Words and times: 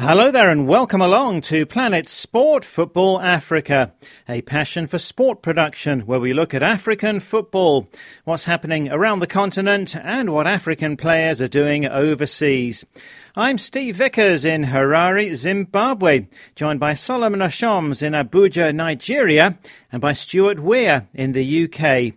Hello 0.00 0.30
there 0.30 0.48
and 0.48 0.68
welcome 0.68 1.00
along 1.00 1.40
to 1.40 1.66
Planet 1.66 2.08
Sport 2.08 2.64
Football 2.64 3.20
Africa, 3.20 3.92
a 4.28 4.42
passion 4.42 4.86
for 4.86 4.96
sport 4.96 5.42
production 5.42 6.02
where 6.02 6.20
we 6.20 6.32
look 6.32 6.54
at 6.54 6.62
African 6.62 7.18
football, 7.18 7.88
what's 8.22 8.44
happening 8.44 8.88
around 8.92 9.18
the 9.18 9.26
continent 9.26 9.96
and 9.96 10.32
what 10.32 10.46
African 10.46 10.96
players 10.96 11.42
are 11.42 11.48
doing 11.48 11.84
overseas. 11.84 12.86
I'm 13.34 13.58
Steve 13.58 13.96
Vickers 13.96 14.44
in 14.44 14.66
Harare, 14.66 15.34
Zimbabwe, 15.34 16.28
joined 16.54 16.78
by 16.78 16.94
Solomon 16.94 17.40
Ashoms 17.40 18.00
in 18.00 18.12
Abuja, 18.12 18.72
Nigeria, 18.72 19.58
and 19.90 20.00
by 20.00 20.12
Stuart 20.12 20.60
Weir 20.60 21.08
in 21.12 21.32
the 21.32 21.64
UK. 21.64 22.14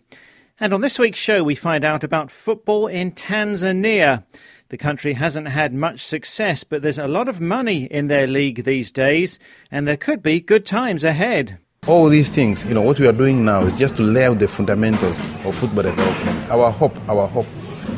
And 0.59 0.71
on 0.75 0.82
this 0.82 1.00
week's 1.00 1.18
show, 1.18 1.43
we 1.43 1.55
find 1.55 1.84
out 1.84 2.04
about 2.04 2.29
football 2.29 2.86
in 2.86 3.13
Tanzania. 3.13 4.23
The 4.71 4.77
country 4.77 5.15
hasn't 5.15 5.49
had 5.49 5.73
much 5.73 5.99
success, 5.99 6.63
but 6.63 6.81
there's 6.81 6.97
a 6.97 7.05
lot 7.05 7.27
of 7.27 7.41
money 7.41 7.83
in 7.91 8.07
their 8.07 8.25
league 8.25 8.63
these 8.63 8.89
days, 8.89 9.38
and 9.70 9.85
there 9.85 9.97
could 9.97 10.23
be 10.23 10.39
good 10.39 10.66
times 10.66 11.03
ahead. 11.03 11.59
All 11.88 12.07
these 12.07 12.30
things, 12.34 12.63
you 12.63 12.73
know, 12.73 12.81
what 12.81 12.97
we 12.97 13.05
are 13.05 13.11
doing 13.11 13.44
now 13.44 13.66
is 13.66 13.77
just 13.77 13.97
to 13.97 14.02
lay 14.02 14.23
out 14.23 14.39
the 14.39 14.47
fundamentals 14.47 15.20
of 15.44 15.55
football 15.55 15.84
development. 15.84 16.49
Our 16.49 16.71
hope, 16.71 16.97
our 17.09 17.27
hope 17.27 17.47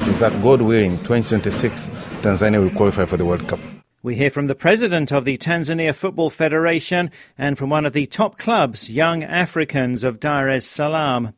is 0.07 0.17
that 0.17 0.31
God 0.41 0.63
willing, 0.63 0.97
2026, 0.97 1.89
Tanzania 2.23 2.59
will 2.59 2.75
qualify 2.75 3.05
for 3.05 3.17
the 3.17 3.25
World 3.25 3.47
Cup. 3.47 3.59
We 4.01 4.15
hear 4.15 4.31
from 4.31 4.47
the 4.47 4.55
president 4.55 5.11
of 5.11 5.25
the 5.25 5.37
Tanzania 5.37 5.93
Football 5.93 6.31
Federation 6.31 7.11
and 7.37 7.55
from 7.55 7.69
one 7.69 7.85
of 7.85 7.93
the 7.93 8.07
top 8.07 8.39
clubs, 8.39 8.89
Young 8.89 9.23
Africans 9.23 10.03
of 10.03 10.19
Dar 10.19 10.49
es 10.49 10.65
Salaam. 10.65 11.35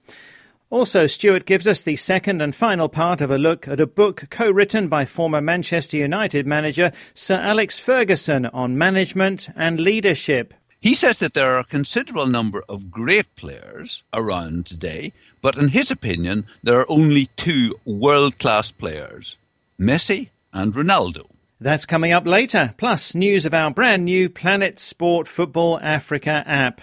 Also, 0.76 1.08
Stuart 1.08 1.46
gives 1.46 1.70
us 1.70 1.84
the 1.84 1.96
second 1.96 2.42
and 2.42 2.54
final 2.54 2.90
part 2.90 3.22
of 3.22 3.32
a 3.32 3.38
look 3.38 3.66
at 3.66 3.80
a 3.80 3.88
book 3.88 4.26
co 4.30 4.52
written 4.52 4.90
by 4.90 5.06
former 5.06 5.40
Manchester 5.40 5.96
United 5.96 6.46
manager 6.46 6.92
Sir 7.14 7.36
Alex 7.36 7.80
Ferguson 7.80 8.48
on 8.48 8.78
management 8.78 9.48
and 9.56 9.80
leadership. 9.80 10.54
He 10.82 10.94
says 10.94 11.20
that 11.20 11.34
there 11.34 11.50
are 11.52 11.60
a 11.60 11.64
considerable 11.64 12.28
number 12.28 12.62
of 12.68 12.92
great 12.92 13.34
players 13.38 14.04
around 14.12 14.66
today, 14.66 15.14
but 15.42 15.56
in 15.56 15.70
his 15.70 15.92
opinion, 15.92 16.46
there 16.62 16.78
are 16.78 16.92
only 16.92 17.28
two 17.38 17.80
world 17.86 18.38
class 18.38 18.74
players 18.74 19.38
Messi 19.80 20.28
and 20.52 20.74
Ronaldo. 20.74 21.28
That's 21.62 21.86
coming 21.86 22.12
up 22.12 22.28
later, 22.28 22.74
plus 22.76 23.16
news 23.16 23.46
of 23.46 23.54
our 23.54 23.72
brand 23.72 24.04
new 24.04 24.30
Planet 24.30 24.78
Sport 24.82 25.30
Football 25.30 25.80
Africa 25.80 26.44
app. 26.46 26.82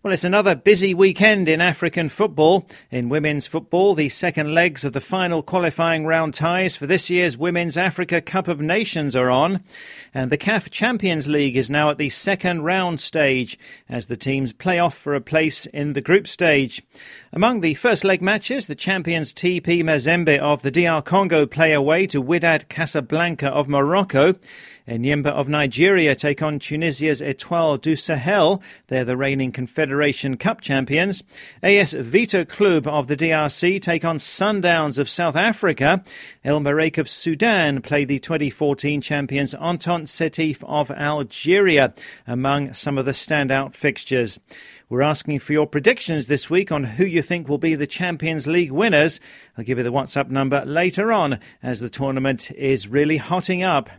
Well, 0.00 0.12
it's 0.12 0.22
another 0.22 0.54
busy 0.54 0.94
weekend 0.94 1.48
in 1.48 1.60
African 1.60 2.08
football. 2.08 2.68
In 2.88 3.08
women's 3.08 3.48
football, 3.48 3.96
the 3.96 4.08
second 4.08 4.54
legs 4.54 4.84
of 4.84 4.92
the 4.92 5.00
final 5.00 5.42
qualifying 5.42 6.06
round 6.06 6.34
ties 6.34 6.76
for 6.76 6.86
this 6.86 7.10
year's 7.10 7.36
Women's 7.36 7.76
Africa 7.76 8.20
Cup 8.20 8.46
of 8.46 8.60
Nations 8.60 9.16
are 9.16 9.28
on. 9.28 9.64
And 10.14 10.30
the 10.30 10.38
CAF 10.38 10.70
Champions 10.70 11.26
League 11.26 11.56
is 11.56 11.68
now 11.68 11.90
at 11.90 11.98
the 11.98 12.10
second 12.10 12.62
round 12.62 13.00
stage 13.00 13.58
as 13.88 14.06
the 14.06 14.16
teams 14.16 14.52
play 14.52 14.78
off 14.78 14.96
for 14.96 15.16
a 15.16 15.20
place 15.20 15.66
in 15.66 15.94
the 15.94 16.00
group 16.00 16.28
stage. 16.28 16.80
Among 17.32 17.60
the 17.60 17.74
first 17.74 18.04
leg 18.04 18.22
matches, 18.22 18.68
the 18.68 18.76
champions 18.76 19.34
TP 19.34 19.82
Mazembe 19.82 20.38
of 20.38 20.62
the 20.62 20.70
DR 20.70 21.02
Congo 21.02 21.44
play 21.44 21.72
away 21.72 22.06
to 22.06 22.22
Wydad 22.22 22.68
Casablanca 22.68 23.48
of 23.48 23.66
Morocco. 23.66 24.36
Enyimba 24.88 25.26
of 25.26 25.50
Nigeria 25.50 26.14
take 26.14 26.40
on 26.40 26.58
Tunisia's 26.58 27.20
Etoile 27.20 27.76
du 27.76 27.94
Sahel. 27.94 28.62
They're 28.86 29.04
the 29.04 29.18
reigning 29.18 29.52
Confederation 29.52 30.38
Cup 30.38 30.62
champions. 30.62 31.22
AS 31.62 31.92
Vita 31.92 32.46
Club 32.46 32.86
of 32.86 33.06
the 33.06 33.16
DRC 33.16 33.82
take 33.82 34.04
on 34.06 34.16
Sundowns 34.16 34.98
of 34.98 35.10
South 35.10 35.36
Africa. 35.36 36.02
El 36.42 36.60
Merreikh 36.60 36.96
of 36.96 37.08
Sudan 37.08 37.82
play 37.82 38.06
the 38.06 38.18
2014 38.18 39.02
champions 39.02 39.54
Entente 39.54 40.08
Setif 40.08 40.64
of 40.66 40.90
Algeria, 40.90 41.92
among 42.26 42.72
some 42.72 42.96
of 42.96 43.04
the 43.04 43.12
standout 43.12 43.74
fixtures. 43.74 44.40
We're 44.88 45.02
asking 45.02 45.40
for 45.40 45.52
your 45.52 45.66
predictions 45.66 46.28
this 46.28 46.48
week 46.48 46.72
on 46.72 46.84
who 46.84 47.04
you 47.04 47.20
think 47.20 47.46
will 47.46 47.58
be 47.58 47.74
the 47.74 47.86
Champions 47.86 48.46
League 48.46 48.72
winners. 48.72 49.20
I'll 49.58 49.64
give 49.64 49.76
you 49.76 49.84
the 49.84 49.92
WhatsApp 49.92 50.30
number 50.30 50.64
later 50.64 51.12
on 51.12 51.40
as 51.62 51.80
the 51.80 51.90
tournament 51.90 52.50
is 52.52 52.88
really 52.88 53.18
hotting 53.18 53.62
up. 53.62 53.90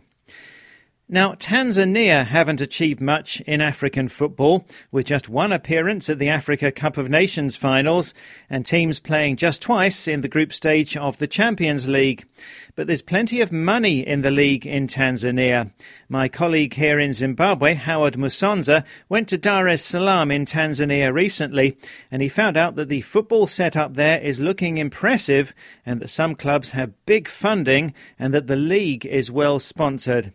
Now, 1.12 1.32
Tanzania 1.32 2.24
haven't 2.24 2.60
achieved 2.60 3.00
much 3.00 3.40
in 3.40 3.60
African 3.60 4.06
football, 4.06 4.64
with 4.92 5.06
just 5.06 5.28
one 5.28 5.50
appearance 5.50 6.08
at 6.08 6.20
the 6.20 6.28
Africa 6.28 6.70
Cup 6.70 6.96
of 6.96 7.10
Nations 7.10 7.56
finals 7.56 8.14
and 8.48 8.64
teams 8.64 9.00
playing 9.00 9.34
just 9.34 9.60
twice 9.60 10.06
in 10.06 10.20
the 10.20 10.28
group 10.28 10.52
stage 10.52 10.96
of 10.96 11.18
the 11.18 11.26
Champions 11.26 11.88
League. 11.88 12.28
But 12.76 12.86
there's 12.86 13.02
plenty 13.02 13.40
of 13.40 13.50
money 13.50 14.06
in 14.06 14.22
the 14.22 14.30
league 14.30 14.64
in 14.64 14.86
Tanzania. 14.86 15.72
My 16.08 16.28
colleague 16.28 16.74
here 16.74 17.00
in 17.00 17.12
Zimbabwe, 17.12 17.74
Howard 17.74 18.14
Musonza, 18.14 18.84
went 19.08 19.26
to 19.30 19.36
Dar 19.36 19.66
es 19.66 19.84
Salaam 19.84 20.30
in 20.30 20.44
Tanzania 20.44 21.12
recently, 21.12 21.76
and 22.12 22.22
he 22.22 22.28
found 22.28 22.56
out 22.56 22.76
that 22.76 22.88
the 22.88 23.00
football 23.00 23.48
setup 23.48 23.94
there 23.94 24.20
is 24.20 24.38
looking 24.38 24.78
impressive 24.78 25.56
and 25.84 26.00
that 26.00 26.10
some 26.10 26.36
clubs 26.36 26.70
have 26.70 27.04
big 27.04 27.26
funding 27.26 27.94
and 28.16 28.32
that 28.32 28.46
the 28.46 28.54
league 28.54 29.04
is 29.04 29.28
well 29.28 29.58
sponsored. 29.58 30.32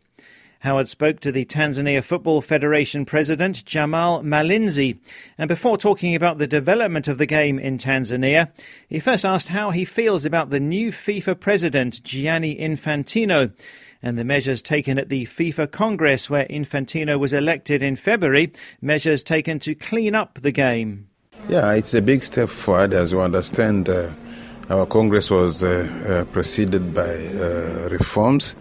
Howard 0.65 0.87
spoke 0.87 1.19
to 1.19 1.31
the 1.31 1.45
Tanzania 1.45 2.03
Football 2.03 2.41
Federation 2.41 3.05
president 3.05 3.63
Jamal 3.65 4.23
Malinzi, 4.23 4.97
and 5.37 5.47
before 5.47 5.77
talking 5.77 6.15
about 6.15 6.39
the 6.39 6.47
development 6.47 7.07
of 7.07 7.19
the 7.19 7.27
game 7.27 7.59
in 7.59 7.77
Tanzania, 7.77 8.51
he 8.87 8.99
first 8.99 9.25
asked 9.25 9.49
how 9.49 9.69
he 9.69 9.85
feels 9.85 10.25
about 10.25 10.49
the 10.49 10.59
new 10.59 10.91
FIFA 10.91 11.39
president 11.39 12.01
Gianni 12.03 12.55
Infantino 12.55 13.53
and 14.01 14.17
the 14.17 14.23
measures 14.23 14.63
taken 14.63 14.97
at 14.97 15.09
the 15.09 15.25
FIFA 15.25 15.69
Congress 15.69 16.31
where 16.31 16.47
Infantino 16.47 17.19
was 17.19 17.31
elected 17.31 17.83
in 17.83 17.95
February, 17.95 18.51
measures 18.81 19.21
taken 19.21 19.59
to 19.59 19.75
clean 19.75 20.15
up 20.15 20.39
the 20.41 20.51
game. 20.51 21.07
Yeah, 21.47 21.73
it's 21.73 21.93
a 21.93 22.01
big 22.01 22.23
step 22.23 22.49
forward 22.49 22.91
as 22.91 23.13
we 23.13 23.21
understand. 23.21 23.87
Uh, 23.87 24.09
our 24.71 24.87
Congress 24.87 25.29
was 25.29 25.61
uh, 25.61 25.87
uh, 26.07 26.31
preceded 26.33 26.91
by 26.91 27.03
uh, 27.03 27.87
reforms 27.91 28.55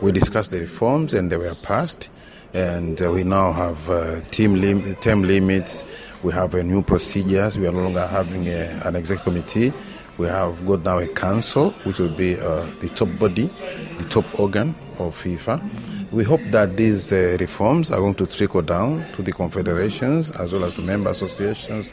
we 0.00 0.12
discussed 0.12 0.50
the 0.50 0.60
reforms 0.60 1.14
and 1.14 1.30
they 1.30 1.36
were 1.36 1.54
passed. 1.56 2.10
And 2.54 3.00
uh, 3.02 3.10
we 3.12 3.24
now 3.24 3.52
have 3.52 3.90
uh, 3.90 4.20
team 4.30 4.54
lim- 4.54 4.94
term 4.96 5.22
limits. 5.22 5.84
We 6.22 6.32
have 6.32 6.54
uh, 6.54 6.62
new 6.62 6.82
procedures. 6.82 7.58
We 7.58 7.66
are 7.66 7.72
no 7.72 7.82
longer 7.82 8.06
having 8.06 8.48
a, 8.48 8.80
an 8.84 8.96
executive 8.96 9.24
committee. 9.24 9.72
We 10.18 10.28
have 10.28 10.66
got 10.66 10.82
now 10.82 10.98
a 10.98 11.08
council, 11.08 11.72
which 11.84 11.98
will 11.98 12.14
be 12.14 12.34
the 12.34 12.90
top 12.94 13.18
body, 13.18 13.50
the 13.98 14.06
top 14.08 14.40
organ 14.40 14.74
of 14.98 15.14
FIFA. 15.14 15.62
We 16.10 16.24
hope 16.24 16.40
that 16.52 16.78
these 16.78 17.12
reforms 17.12 17.90
are 17.90 18.00
going 18.00 18.14
to 18.14 18.26
trickle 18.26 18.62
down 18.62 19.04
to 19.12 19.22
the 19.22 19.32
confederations 19.32 20.30
as 20.30 20.54
well 20.54 20.64
as 20.64 20.74
to 20.76 20.82
member 20.82 21.10
associations 21.10 21.92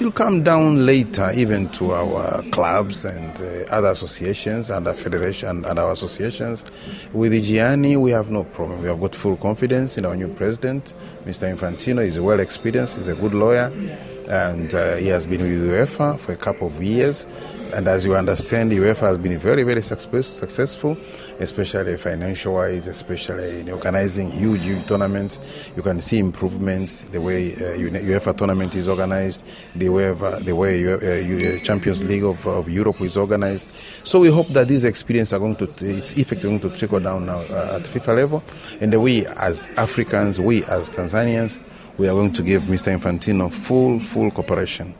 will 0.00 0.12
come 0.12 0.42
down 0.42 0.86
later, 0.86 1.30
even 1.34 1.68
to 1.70 1.92
our 1.92 2.42
clubs 2.50 3.04
and 3.04 3.40
uh, 3.40 3.70
other 3.70 3.88
associations 3.88 4.70
and 4.70 4.88
our 4.88 4.94
federation 4.94 5.64
and 5.64 5.78
our 5.78 5.92
associations. 5.92 6.64
With 7.12 7.32
Gianni, 7.44 7.96
we 7.96 8.10
have 8.10 8.30
no 8.30 8.44
problem. 8.44 8.82
We 8.82 8.88
have 8.88 9.00
got 9.00 9.14
full 9.14 9.36
confidence 9.36 9.98
in 9.98 10.06
our 10.06 10.16
new 10.16 10.28
president, 10.28 10.94
Mr. 11.24 11.54
Infantino. 11.54 12.04
He's 12.04 12.18
well 12.18 12.40
experienced. 12.40 12.96
He's 12.96 13.08
a 13.08 13.14
good 13.14 13.34
lawyer, 13.34 13.72
and 14.28 14.74
uh, 14.74 14.96
he 14.96 15.08
has 15.08 15.26
been 15.26 15.42
with 15.42 15.70
UEFA 15.70 16.18
for 16.18 16.32
a 16.32 16.36
couple 16.36 16.66
of 16.66 16.82
years. 16.82 17.26
And 17.72 17.86
as 17.88 18.04
you 18.04 18.16
understand, 18.16 18.72
UEFA 18.72 19.00
has 19.00 19.18
been 19.18 19.38
very, 19.38 19.62
very 19.62 19.82
success, 19.82 20.26
successful, 20.26 20.96
especially 21.38 21.96
financial 21.96 22.54
wise, 22.54 22.86
especially 22.86 23.60
in 23.60 23.70
organizing 23.70 24.30
huge, 24.30 24.62
huge 24.62 24.86
tournaments. 24.86 25.40
You 25.76 25.82
can 25.82 26.00
see 26.00 26.18
improvements 26.18 27.02
the 27.02 27.20
way 27.20 27.54
uh, 27.54 27.78
UEFA 27.78 28.36
tournament 28.36 28.74
is 28.74 28.88
organized, 28.88 29.44
the 29.74 29.88
way, 29.88 30.12
the 30.12 30.54
way 30.54 30.84
uh, 30.92 31.58
Champions 31.64 32.02
League 32.02 32.24
of, 32.24 32.46
of, 32.46 32.68
Europe 32.68 33.00
is 33.00 33.16
organized. 33.16 33.70
So 34.04 34.20
we 34.20 34.30
hope 34.30 34.48
that 34.48 34.68
these 34.68 34.84
experiences 34.84 35.32
are 35.32 35.38
going 35.38 35.56
to, 35.56 35.64
its 35.84 36.12
effect 36.16 36.42
going 36.42 36.60
to 36.60 36.70
trickle 36.70 37.00
down 37.00 37.26
now 37.26 37.38
uh, 37.38 37.78
at 37.80 37.82
FIFA 37.84 38.16
level. 38.16 38.42
And 38.80 39.00
we 39.00 39.26
as 39.26 39.68
Africans, 39.76 40.40
we 40.40 40.64
as 40.64 40.90
Tanzanians, 40.90 41.58
we 41.98 42.08
are 42.08 42.14
going 42.14 42.32
to 42.32 42.42
give 42.42 42.62
Mr. 42.62 42.98
Infantino 42.98 43.52
full, 43.52 44.00
full 44.00 44.30
cooperation. 44.30 44.94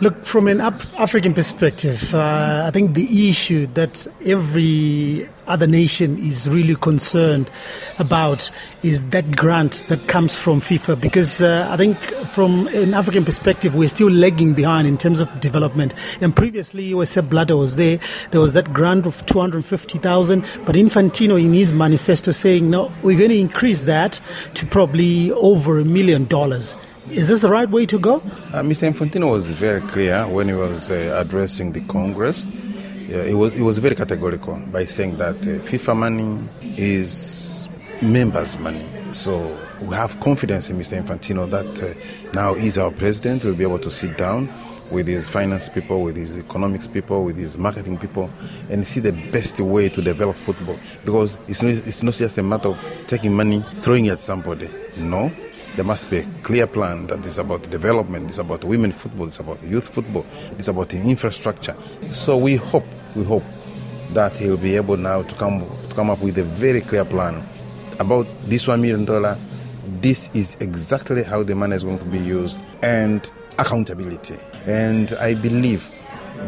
Look, 0.00 0.24
from 0.24 0.46
an 0.48 0.60
African 0.60 1.34
perspective, 1.34 2.14
uh, 2.14 2.64
I 2.66 2.70
think 2.70 2.94
the 2.94 3.28
issue 3.28 3.66
that 3.68 4.06
every 4.24 5.28
other 5.46 5.66
nation 5.66 6.18
is 6.18 6.48
really 6.48 6.74
concerned 6.74 7.50
about 7.98 8.50
is 8.82 9.04
that 9.10 9.36
grant 9.36 9.82
that 9.88 10.06
comes 10.08 10.34
from 10.34 10.60
FIFA 10.60 11.00
because 11.00 11.40
uh, 11.40 11.68
I 11.70 11.76
think 11.76 11.98
from 12.28 12.66
an 12.68 12.94
African 12.94 13.24
perspective 13.24 13.74
we're 13.74 13.88
still 13.88 14.10
lagging 14.10 14.54
behind 14.54 14.86
in 14.88 14.98
terms 14.98 15.20
of 15.20 15.40
development. 15.40 15.94
And 16.20 16.34
previously 16.34 16.92
when 16.94 17.06
Sepp 17.06 17.30
Blatter 17.30 17.56
was 17.56 17.76
there. 17.76 17.98
There 18.32 18.40
was 18.40 18.54
that 18.54 18.72
grant 18.72 19.06
of 19.06 19.24
250,000 19.26 20.44
but 20.64 20.74
Infantino 20.74 21.42
in 21.42 21.52
his 21.54 21.72
manifesto 21.72 22.32
saying 22.32 22.68
no 22.68 22.92
we're 23.02 23.18
going 23.18 23.30
to 23.30 23.38
increase 23.38 23.84
that 23.84 24.20
to 24.54 24.66
probably 24.66 25.32
over 25.32 25.78
a 25.78 25.84
million 25.84 26.24
dollars 26.26 26.74
is 27.10 27.28
this 27.28 27.42
the 27.42 27.48
right 27.48 27.68
way 27.68 27.86
to 27.86 27.98
go? 27.98 28.16
Uh, 28.16 28.62
Mr. 28.62 28.90
Infantino 28.92 29.30
was 29.30 29.50
very 29.50 29.80
clear 29.82 30.26
when 30.26 30.48
he 30.48 30.54
was 30.54 30.90
uh, 30.90 31.16
addressing 31.18 31.72
the 31.72 31.80
Congress. 31.82 32.46
Yeah, 33.08 33.18
it 33.22 33.34
was 33.34 33.54
it 33.54 33.62
was 33.62 33.78
very 33.78 33.94
categorical 33.94 34.56
by 34.72 34.84
saying 34.84 35.18
that 35.18 35.36
uh, 35.36 35.62
FIFA 35.62 35.96
money 35.96 36.48
is 36.76 37.68
members' 38.02 38.58
money. 38.58 38.84
So 39.12 39.56
we 39.80 39.94
have 39.94 40.18
confidence 40.20 40.68
in 40.68 40.78
Mr. 40.78 41.00
Infantino 41.02 41.48
that 41.50 41.82
uh, 41.82 41.94
now 42.34 42.54
he's 42.54 42.76
our 42.78 42.90
president. 42.90 43.44
We'll 43.44 43.54
be 43.54 43.62
able 43.62 43.78
to 43.78 43.90
sit 43.90 44.18
down 44.18 44.52
with 44.90 45.06
his 45.06 45.26
finance 45.28 45.68
people, 45.68 46.02
with 46.02 46.16
his 46.16 46.36
economics 46.36 46.86
people, 46.86 47.24
with 47.24 47.36
his 47.36 47.56
marketing 47.58 47.98
people, 47.98 48.30
and 48.70 48.86
see 48.86 49.00
the 49.00 49.12
best 49.12 49.58
way 49.60 49.88
to 49.88 50.02
develop 50.02 50.36
football. 50.36 50.78
Because 51.04 51.38
it's 51.48 51.62
not, 51.62 51.72
it's 51.72 52.02
not 52.02 52.14
just 52.14 52.38
a 52.38 52.42
matter 52.42 52.68
of 52.68 52.88
taking 53.06 53.34
money, 53.34 53.64
throwing 53.74 54.06
it 54.06 54.12
at 54.12 54.20
somebody. 54.20 54.68
No, 54.96 55.32
there 55.76 55.84
must 55.84 56.08
be 56.10 56.18
a 56.18 56.26
clear 56.42 56.66
plan 56.66 57.06
that 57.08 57.24
is 57.26 57.38
about 57.38 57.70
development, 57.70 58.28
it's 58.28 58.38
about 58.38 58.64
women 58.64 58.92
football, 58.92 59.28
it's 59.28 59.38
about 59.38 59.62
youth 59.62 59.88
football, 59.88 60.24
it's 60.58 60.68
about 60.68 60.88
the 60.88 60.96
infrastructure. 60.98 61.76
So 62.12 62.36
we 62.36 62.56
hope, 62.56 62.86
we 63.14 63.24
hope 63.24 63.44
that 64.12 64.36
he'll 64.36 64.56
be 64.56 64.76
able 64.76 64.96
now 64.96 65.22
to 65.22 65.34
come 65.36 65.60
to 65.88 65.94
come 65.94 66.10
up 66.10 66.20
with 66.20 66.38
a 66.38 66.44
very 66.44 66.80
clear 66.80 67.04
plan 67.04 67.46
about 67.98 68.26
this 68.44 68.66
one 68.66 68.80
million 68.80 69.04
dollar. 69.04 69.38
This 70.00 70.30
is 70.34 70.56
exactly 70.60 71.22
how 71.22 71.42
the 71.42 71.54
money 71.54 71.76
is 71.76 71.84
going 71.84 71.98
to 71.98 72.04
be 72.06 72.18
used 72.18 72.60
and 72.82 73.30
accountability. 73.58 74.38
And 74.66 75.12
I 75.14 75.34
believe 75.34 75.90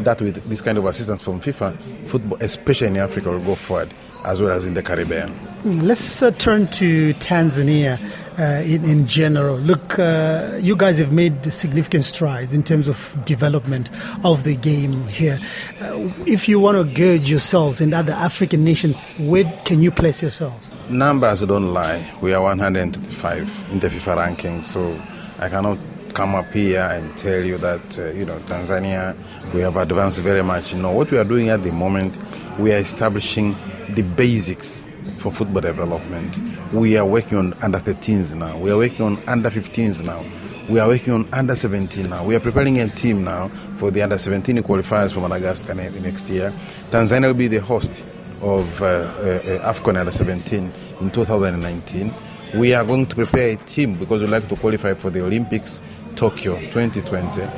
that 0.03 0.21
with 0.21 0.47
this 0.49 0.61
kind 0.61 0.77
of 0.77 0.85
assistance 0.85 1.21
from 1.21 1.39
FIFA, 1.39 2.07
football, 2.07 2.37
especially 2.41 2.87
in 2.87 2.97
Africa, 2.97 3.31
will 3.31 3.39
go 3.39 3.55
forward 3.55 3.93
as 4.25 4.41
well 4.41 4.51
as 4.51 4.65
in 4.65 4.73
the 4.73 4.83
Caribbean. 4.83 5.33
Let's 5.63 6.21
uh, 6.21 6.31
turn 6.31 6.67
to 6.67 7.13
Tanzania 7.15 7.99
uh, 8.39 8.61
in, 8.63 8.85
in 8.85 9.05
general. 9.05 9.57
Look, 9.57 9.99
uh, 9.99 10.57
you 10.61 10.75
guys 10.75 10.97
have 10.97 11.11
made 11.11 11.51
significant 11.51 12.05
strides 12.05 12.53
in 12.53 12.63
terms 12.63 12.87
of 12.87 13.13
development 13.25 13.89
of 14.23 14.43
the 14.45 14.55
game 14.55 15.07
here. 15.07 15.39
Uh, 15.81 16.09
if 16.25 16.47
you 16.47 16.59
want 16.59 16.77
to 16.77 16.85
gauge 16.93 17.29
yourselves 17.29 17.81
in 17.81 17.93
other 17.93 18.13
African 18.13 18.63
nations, 18.63 19.13
where 19.19 19.43
can 19.65 19.83
you 19.83 19.91
place 19.91 20.21
yourselves? 20.21 20.73
Numbers 20.89 21.41
don't 21.45 21.73
lie. 21.73 22.09
We 22.21 22.33
are 22.33 22.41
135 22.41 23.65
in 23.71 23.79
the 23.79 23.89
FIFA 23.89 24.35
rankings, 24.35 24.63
so 24.63 24.99
I 25.39 25.49
cannot 25.49 25.77
come 26.13 26.35
up 26.35 26.51
here 26.51 26.81
and 26.81 27.15
tell 27.17 27.43
you 27.43 27.57
that 27.57 27.99
uh, 27.99 28.11
you 28.11 28.25
know 28.25 28.39
Tanzania 28.39 29.15
we 29.53 29.61
have 29.61 29.77
advanced 29.77 30.19
very 30.19 30.43
much. 30.43 30.73
Know 30.73 30.91
what 30.91 31.11
we 31.11 31.17
are 31.17 31.23
doing 31.23 31.49
at 31.49 31.63
the 31.63 31.71
moment, 31.71 32.17
we 32.57 32.73
are 32.73 32.77
establishing 32.79 33.55
the 33.89 34.01
basics 34.01 34.87
for 35.17 35.31
football 35.31 35.61
development. 35.61 36.39
We 36.73 36.97
are 36.97 37.05
working 37.05 37.37
on 37.37 37.53
under 37.61 37.79
13s 37.79 38.35
now. 38.35 38.57
We 38.57 38.71
are 38.71 38.77
working 38.77 39.05
on 39.05 39.23
under 39.27 39.49
15s 39.49 40.03
now. 40.03 40.23
We 40.69 40.79
are 40.79 40.87
working 40.87 41.13
on 41.13 41.29
under 41.33 41.55
17 41.55 42.09
now. 42.09 42.23
We 42.23 42.35
are 42.35 42.39
preparing 42.39 42.79
a 42.79 42.87
team 42.89 43.23
now 43.23 43.49
for 43.77 43.89
the 43.89 44.03
under 44.03 44.17
17 44.17 44.57
qualifiers 44.57 45.11
for 45.13 45.19
Madagascar 45.21 45.73
next 45.73 46.29
year. 46.29 46.53
Tanzania 46.91 47.27
will 47.27 47.33
be 47.33 47.47
the 47.47 47.57
host 47.59 48.05
of 48.41 48.81
uh, 48.81 48.85
uh, 48.85 49.73
AFCON 49.73 49.97
under 49.97 50.11
17 50.11 50.71
in 51.01 51.11
2019. 51.11 52.13
We 52.55 52.73
are 52.73 52.85
going 52.85 53.05
to 53.07 53.15
prepare 53.15 53.53
a 53.53 53.55
team 53.55 53.95
because 53.95 54.21
we 54.21 54.27
like 54.27 54.47
to 54.49 54.55
qualify 54.55 54.93
for 54.93 55.09
the 55.09 55.23
Olympics 55.23 55.81
Tokyo 56.15 56.59
2020. 56.71 57.49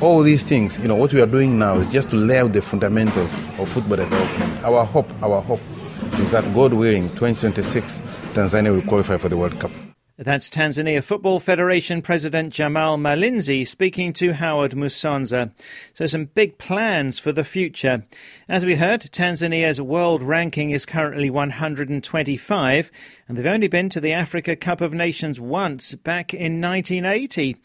All 0.00 0.22
these 0.22 0.44
things, 0.44 0.78
you 0.78 0.88
know, 0.88 0.96
what 0.96 1.12
we 1.12 1.20
are 1.20 1.26
doing 1.26 1.58
now 1.58 1.78
is 1.78 1.86
just 1.88 2.10
to 2.10 2.16
lay 2.16 2.38
out 2.38 2.52
the 2.52 2.62
fundamentals 2.62 3.32
of 3.58 3.68
football 3.68 3.96
development. 3.96 4.64
Our 4.64 4.84
hope, 4.84 5.10
our 5.22 5.42
hope 5.42 5.60
is 6.20 6.32
that 6.32 6.44
God 6.54 6.72
willing, 6.72 7.04
2026, 7.10 8.00
Tanzania 8.32 8.74
will 8.74 8.82
qualify 8.82 9.16
for 9.16 9.28
the 9.28 9.36
World 9.36 9.58
Cup. 9.58 9.72
That's 10.22 10.50
Tanzania 10.50 11.02
Football 11.02 11.40
Federation 11.40 12.02
President 12.02 12.52
Jamal 12.52 12.98
Malinzi 12.98 13.66
speaking 13.66 14.12
to 14.12 14.34
Howard 14.34 14.72
Musonza. 14.72 15.50
So, 15.94 16.06
some 16.06 16.26
big 16.26 16.58
plans 16.58 17.18
for 17.18 17.32
the 17.32 17.42
future. 17.42 18.04
As 18.46 18.66
we 18.66 18.74
heard, 18.74 19.00
Tanzania's 19.00 19.80
world 19.80 20.22
ranking 20.22 20.72
is 20.72 20.84
currently 20.84 21.30
125, 21.30 22.90
and 23.28 23.38
they've 23.38 23.46
only 23.46 23.68
been 23.68 23.88
to 23.88 24.00
the 24.00 24.12
Africa 24.12 24.56
Cup 24.56 24.82
of 24.82 24.92
Nations 24.92 25.40
once 25.40 25.94
back 25.94 26.34
in 26.34 26.60
1980. 26.60 27.56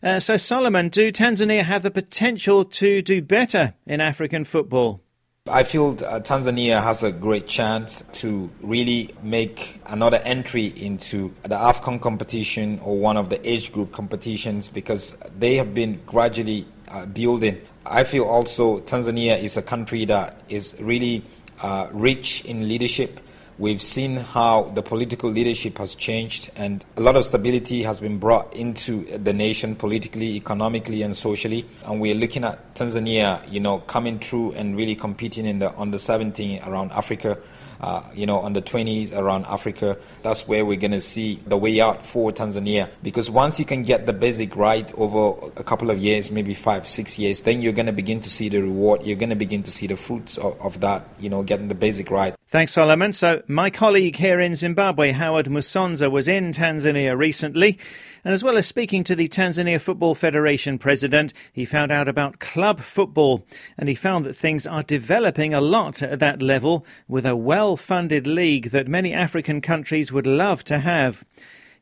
Uh, 0.00 0.20
so, 0.20 0.36
Solomon, 0.36 0.90
do 0.90 1.10
Tanzania 1.10 1.64
have 1.64 1.82
the 1.82 1.90
potential 1.90 2.64
to 2.64 3.02
do 3.02 3.22
better 3.22 3.74
in 3.86 4.00
African 4.00 4.44
football? 4.44 5.00
I 5.46 5.62
feel 5.62 5.90
uh, 5.90 6.20
Tanzania 6.20 6.82
has 6.82 7.02
a 7.02 7.12
great 7.12 7.46
chance 7.46 8.02
to 8.14 8.50
really 8.62 9.10
make 9.22 9.78
another 9.84 10.16
entry 10.24 10.68
into 10.68 11.34
the 11.42 11.54
AFCON 11.54 12.00
competition 12.00 12.80
or 12.82 12.98
one 12.98 13.18
of 13.18 13.28
the 13.28 13.46
age 13.46 13.70
group 13.70 13.92
competitions 13.92 14.70
because 14.70 15.14
they 15.38 15.56
have 15.56 15.74
been 15.74 16.00
gradually 16.06 16.66
uh, 16.88 17.04
building. 17.04 17.60
I 17.84 18.04
feel 18.04 18.24
also 18.24 18.80
Tanzania 18.80 19.38
is 19.38 19.58
a 19.58 19.62
country 19.62 20.06
that 20.06 20.42
is 20.48 20.74
really 20.80 21.22
uh, 21.60 21.88
rich 21.92 22.42
in 22.46 22.66
leadership 22.66 23.20
We've 23.56 23.80
seen 23.80 24.16
how 24.16 24.64
the 24.74 24.82
political 24.82 25.30
leadership 25.30 25.78
has 25.78 25.94
changed 25.94 26.50
and 26.56 26.84
a 26.96 27.00
lot 27.00 27.16
of 27.16 27.24
stability 27.24 27.84
has 27.84 28.00
been 28.00 28.18
brought 28.18 28.54
into 28.56 29.04
the 29.18 29.32
nation 29.32 29.76
politically, 29.76 30.34
economically, 30.36 31.02
and 31.02 31.16
socially. 31.16 31.64
And 31.84 32.00
we're 32.00 32.16
looking 32.16 32.42
at 32.42 32.74
Tanzania, 32.74 33.40
you 33.50 33.60
know, 33.60 33.78
coming 33.78 34.18
through 34.18 34.52
and 34.52 34.76
really 34.76 34.96
competing 34.96 35.46
in 35.46 35.60
the 35.60 35.72
under 35.78 35.98
17 35.98 36.64
around 36.64 36.90
Africa 36.92 37.38
uh, 37.84 38.02
you 38.14 38.24
know, 38.24 38.48
the 38.48 38.62
20s 38.62 39.12
around 39.12 39.44
Africa. 39.46 39.98
That's 40.22 40.48
where 40.48 40.64
we're 40.64 40.78
going 40.78 40.92
to 40.92 41.02
see 41.02 41.40
the 41.46 41.56
way 41.56 41.80
out 41.82 42.04
for 42.04 42.30
Tanzania. 42.32 42.88
Because 43.02 43.30
once 43.30 43.58
you 43.58 43.66
can 43.66 43.82
get 43.82 44.06
the 44.06 44.12
basic 44.14 44.56
right 44.56 44.90
over 44.94 45.50
a 45.56 45.64
couple 45.64 45.90
of 45.90 45.98
years, 45.98 46.30
maybe 46.30 46.54
five, 46.54 46.86
six 46.86 47.18
years, 47.18 47.42
then 47.42 47.60
you're 47.60 47.74
going 47.74 47.86
to 47.86 47.92
begin 47.92 48.20
to 48.20 48.30
see 48.30 48.48
the 48.48 48.62
reward. 48.62 49.04
You're 49.04 49.18
going 49.18 49.30
to 49.30 49.36
begin 49.36 49.62
to 49.64 49.70
see 49.70 49.86
the 49.86 49.96
fruits 49.96 50.38
of, 50.38 50.58
of 50.62 50.80
that, 50.80 51.06
you 51.18 51.28
know, 51.28 51.42
getting 51.42 51.68
the 51.68 51.74
basic 51.74 52.10
right. 52.10 52.34
Thanks, 52.54 52.70
Solomon. 52.70 53.12
So, 53.12 53.42
my 53.48 53.68
colleague 53.68 54.14
here 54.14 54.38
in 54.38 54.54
Zimbabwe, 54.54 55.10
Howard 55.10 55.46
Musonza, 55.46 56.08
was 56.08 56.28
in 56.28 56.52
Tanzania 56.52 57.18
recently. 57.18 57.80
And 58.24 58.32
as 58.32 58.44
well 58.44 58.56
as 58.56 58.64
speaking 58.64 59.02
to 59.02 59.16
the 59.16 59.26
Tanzania 59.26 59.80
Football 59.80 60.14
Federation 60.14 60.78
president, 60.78 61.32
he 61.52 61.64
found 61.64 61.90
out 61.90 62.08
about 62.08 62.38
club 62.38 62.78
football. 62.78 63.44
And 63.76 63.88
he 63.88 63.96
found 63.96 64.24
that 64.24 64.36
things 64.36 64.68
are 64.68 64.84
developing 64.84 65.52
a 65.52 65.60
lot 65.60 66.00
at 66.00 66.20
that 66.20 66.42
level 66.42 66.86
with 67.08 67.26
a 67.26 67.34
well 67.34 67.76
funded 67.76 68.24
league 68.24 68.70
that 68.70 68.86
many 68.86 69.12
African 69.12 69.60
countries 69.60 70.12
would 70.12 70.28
love 70.28 70.62
to 70.66 70.78
have. 70.78 71.24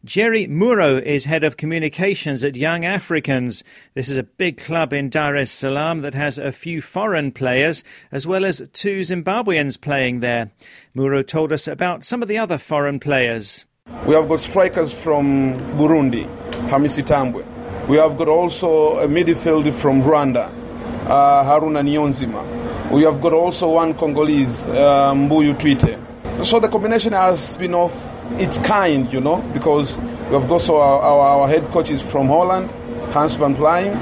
Jerry 0.05 0.49
Muro 0.49 0.97
is 0.97 1.27
head 1.27 1.45
of 1.45 1.57
communications 1.57 2.43
at 2.43 2.57
Young 2.57 2.85
Africans. 2.85 3.63
This 3.95 4.09
is 4.09 4.17
a 4.17 4.25
big 4.25 4.57
club 4.57 4.93
in 4.93 5.09
Dar 5.09 5.37
es 5.37 5.53
Salaam 5.53 6.01
that 6.01 6.13
has 6.13 6.39
a 6.39 6.51
few 6.51 6.83
foreign 6.83 7.31
players 7.31 7.85
as 8.11 8.27
well 8.27 8.45
as 8.45 8.69
two 8.73 9.03
Zimbabweans 9.03 9.81
playing 9.81 10.19
there. 10.19 10.51
Muro 10.93 11.23
told 11.23 11.53
us 11.53 11.69
about 11.69 12.03
some 12.03 12.21
of 12.21 12.27
the 12.27 12.37
other 12.37 12.59
foreign 12.59 12.99
players. 12.99 13.65
We 14.05 14.17
have 14.17 14.29
got 14.29 14.41
strikers 14.41 14.93
from 14.93 15.55
Burundi, 15.79 16.27
Hamisi 16.69 17.05
Tambwe. 17.07 17.47
We 17.87 17.97
have 17.99 18.17
got 18.17 18.27
also 18.27 18.99
a 18.99 19.07
midfield 19.07 19.73
from 19.73 20.03
Rwanda, 20.03 20.49
uh, 21.07 21.45
Haruna 21.45 21.81
Niyonzima. 21.81 22.91
We 22.91 23.05
have 23.05 23.21
got 23.21 23.35
also 23.35 23.69
one 23.69 23.95
Congolese, 23.95 24.67
uh, 24.67 25.13
Mbuyu 25.15 25.57
Twite. 25.57 25.97
So 26.45 26.59
the 26.59 26.69
combination 26.69 27.13
has 27.13 27.57
been 27.57 27.75
of 27.75 27.93
its 28.41 28.59
kind, 28.59 29.13
you 29.13 29.21
know, 29.21 29.37
because 29.53 29.97
we 29.99 30.35
have 30.35 30.51
also 30.51 30.77
our, 30.77 31.01
our, 31.01 31.41
our 31.41 31.49
head 31.49 31.71
coach 31.71 31.91
is 31.91 32.03
from 32.03 32.27
Holland, 32.27 32.69
Hans 33.13 33.37
van 33.37 33.55
Pluijm. 33.55 33.95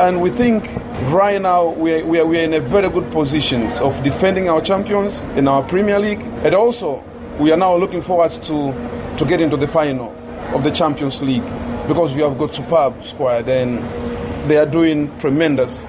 And 0.00 0.22
we 0.22 0.30
think 0.30 0.64
right 1.12 1.40
now 1.40 1.68
we 1.68 1.92
are, 1.94 2.04
we, 2.04 2.18
are, 2.18 2.26
we 2.26 2.40
are 2.40 2.44
in 2.44 2.54
a 2.54 2.60
very 2.60 2.88
good 2.88 3.12
position 3.12 3.70
of 3.82 4.02
defending 4.02 4.48
our 4.48 4.62
champions 4.62 5.22
in 5.36 5.46
our 5.46 5.62
Premier 5.62 5.98
League. 5.98 6.22
And 6.44 6.54
also, 6.54 7.04
we 7.38 7.52
are 7.52 7.58
now 7.58 7.76
looking 7.76 8.00
forward 8.00 8.30
to 8.30 8.72
to 9.18 9.24
get 9.26 9.40
into 9.42 9.56
the 9.58 9.66
final 9.66 10.10
of 10.54 10.64
the 10.64 10.70
Champions 10.70 11.20
League 11.20 11.44
because 11.86 12.14
we 12.14 12.22
have 12.22 12.38
got 12.38 12.54
superb 12.54 13.04
squad 13.04 13.48
and 13.48 13.78
they 14.50 14.56
are 14.56 14.66
doing 14.66 15.16
tremendous. 15.18 15.84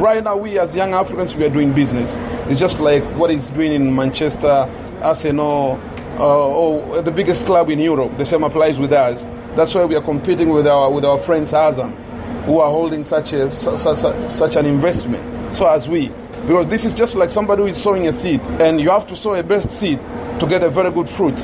Right 0.00 0.22
now, 0.22 0.36
we 0.36 0.58
as 0.58 0.74
young 0.74 0.94
Africans, 0.94 1.36
we 1.36 1.44
are 1.44 1.50
doing 1.50 1.72
business. 1.72 2.18
It's 2.48 2.58
just 2.58 2.80
like 2.80 3.04
what 3.16 3.30
is 3.30 3.48
doing 3.50 3.72
in 3.72 3.94
Manchester, 3.94 4.68
Arsenal, 5.04 5.78
uh, 6.18 6.48
or 6.48 7.02
the 7.02 7.10
biggest 7.10 7.46
club 7.46 7.70
in 7.70 7.78
Europe. 7.78 8.16
The 8.16 8.24
same 8.24 8.42
applies 8.42 8.78
with 8.78 8.92
us. 8.92 9.28
That's 9.56 9.74
why 9.74 9.84
we 9.84 9.94
are 9.94 10.02
competing 10.02 10.48
with 10.48 10.66
our 10.66 10.90
with 10.90 11.04
our 11.04 11.18
friends 11.18 11.52
Azam, 11.52 11.94
who 12.44 12.58
are 12.58 12.70
holding 12.70 13.04
such 13.04 13.32
a 13.32 13.50
such, 13.50 13.98
such 14.36 14.56
an 14.56 14.66
investment. 14.66 15.54
So 15.54 15.66
as 15.68 15.88
we, 15.88 16.08
because 16.46 16.66
this 16.66 16.84
is 16.84 16.94
just 16.94 17.14
like 17.14 17.30
somebody 17.30 17.62
who 17.62 17.68
is 17.68 17.76
sowing 17.76 18.08
a 18.08 18.12
seed, 18.12 18.40
and 18.60 18.80
you 18.80 18.90
have 18.90 19.06
to 19.08 19.16
sow 19.16 19.34
a 19.34 19.42
best 19.42 19.70
seed 19.70 19.98
to 20.40 20.46
get 20.48 20.62
a 20.62 20.68
very 20.68 20.90
good 20.90 21.08
fruit. 21.08 21.40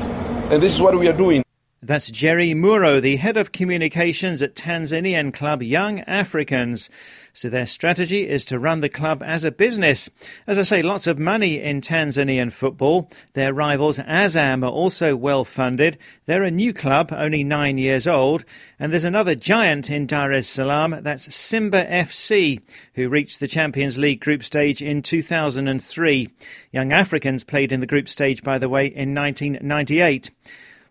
And 0.51 0.61
this 0.61 0.73
is 0.73 0.81
what 0.81 0.97
we 0.97 1.07
are 1.07 1.17
doing. 1.17 1.43
That's 1.83 2.11
Jerry 2.11 2.53
Muro, 2.53 2.99
the 2.99 3.15
head 3.15 3.37
of 3.37 3.51
communications 3.51 4.43
at 4.43 4.53
Tanzanian 4.53 5.33
club 5.33 5.63
Young 5.63 6.01
Africans. 6.01 6.91
So 7.33 7.49
their 7.49 7.65
strategy 7.65 8.29
is 8.29 8.45
to 8.45 8.59
run 8.59 8.81
the 8.81 8.89
club 8.89 9.23
as 9.25 9.43
a 9.43 9.51
business. 9.51 10.07
As 10.45 10.59
I 10.59 10.61
say, 10.61 10.83
lots 10.83 11.07
of 11.07 11.17
money 11.17 11.59
in 11.59 11.81
Tanzanian 11.81 12.51
football. 12.51 13.09
Their 13.33 13.51
rivals 13.51 13.97
Azam 13.97 14.63
are 14.63 14.69
also 14.69 15.15
well 15.15 15.43
funded. 15.43 15.97
They're 16.27 16.43
a 16.43 16.51
new 16.51 16.71
club, 16.71 17.11
only 17.11 17.43
nine 17.43 17.79
years 17.79 18.05
old. 18.05 18.45
And 18.77 18.93
there's 18.93 19.03
another 19.03 19.33
giant 19.33 19.89
in 19.89 20.05
Dar 20.05 20.31
es 20.31 20.47
Salaam. 20.47 20.99
That's 21.01 21.33
Simba 21.33 21.83
FC, 21.85 22.61
who 22.93 23.09
reached 23.09 23.39
the 23.39 23.47
Champions 23.47 23.97
League 23.97 24.19
group 24.19 24.43
stage 24.43 24.83
in 24.83 25.01
2003. 25.01 26.29
Young 26.71 26.93
Africans 26.93 27.43
played 27.43 27.71
in 27.71 27.79
the 27.79 27.87
group 27.87 28.07
stage, 28.07 28.43
by 28.43 28.59
the 28.59 28.69
way, 28.69 28.85
in 28.85 29.15
1998. 29.15 30.29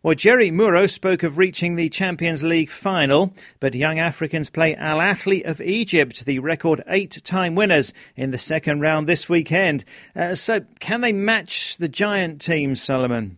Well, 0.02 0.14
Jerry 0.14 0.50
Muro 0.50 0.86
spoke 0.86 1.22
of 1.22 1.36
reaching 1.36 1.76
the 1.76 1.90
Champions 1.90 2.42
League 2.42 2.70
final, 2.70 3.34
but 3.60 3.74
young 3.74 3.98
Africans 3.98 4.48
play 4.48 4.74
Al 4.74 4.96
Ahly 4.96 5.44
of 5.44 5.60
Egypt, 5.60 6.24
the 6.24 6.38
record 6.38 6.82
eight 6.88 7.20
time 7.22 7.54
winners, 7.54 7.92
in 8.16 8.30
the 8.30 8.38
second 8.38 8.80
round 8.80 9.06
this 9.06 9.28
weekend. 9.28 9.84
Uh, 10.16 10.34
so, 10.34 10.62
can 10.78 11.02
they 11.02 11.12
match 11.12 11.76
the 11.76 11.86
giant 11.86 12.40
team, 12.40 12.76
Solomon? 12.76 13.36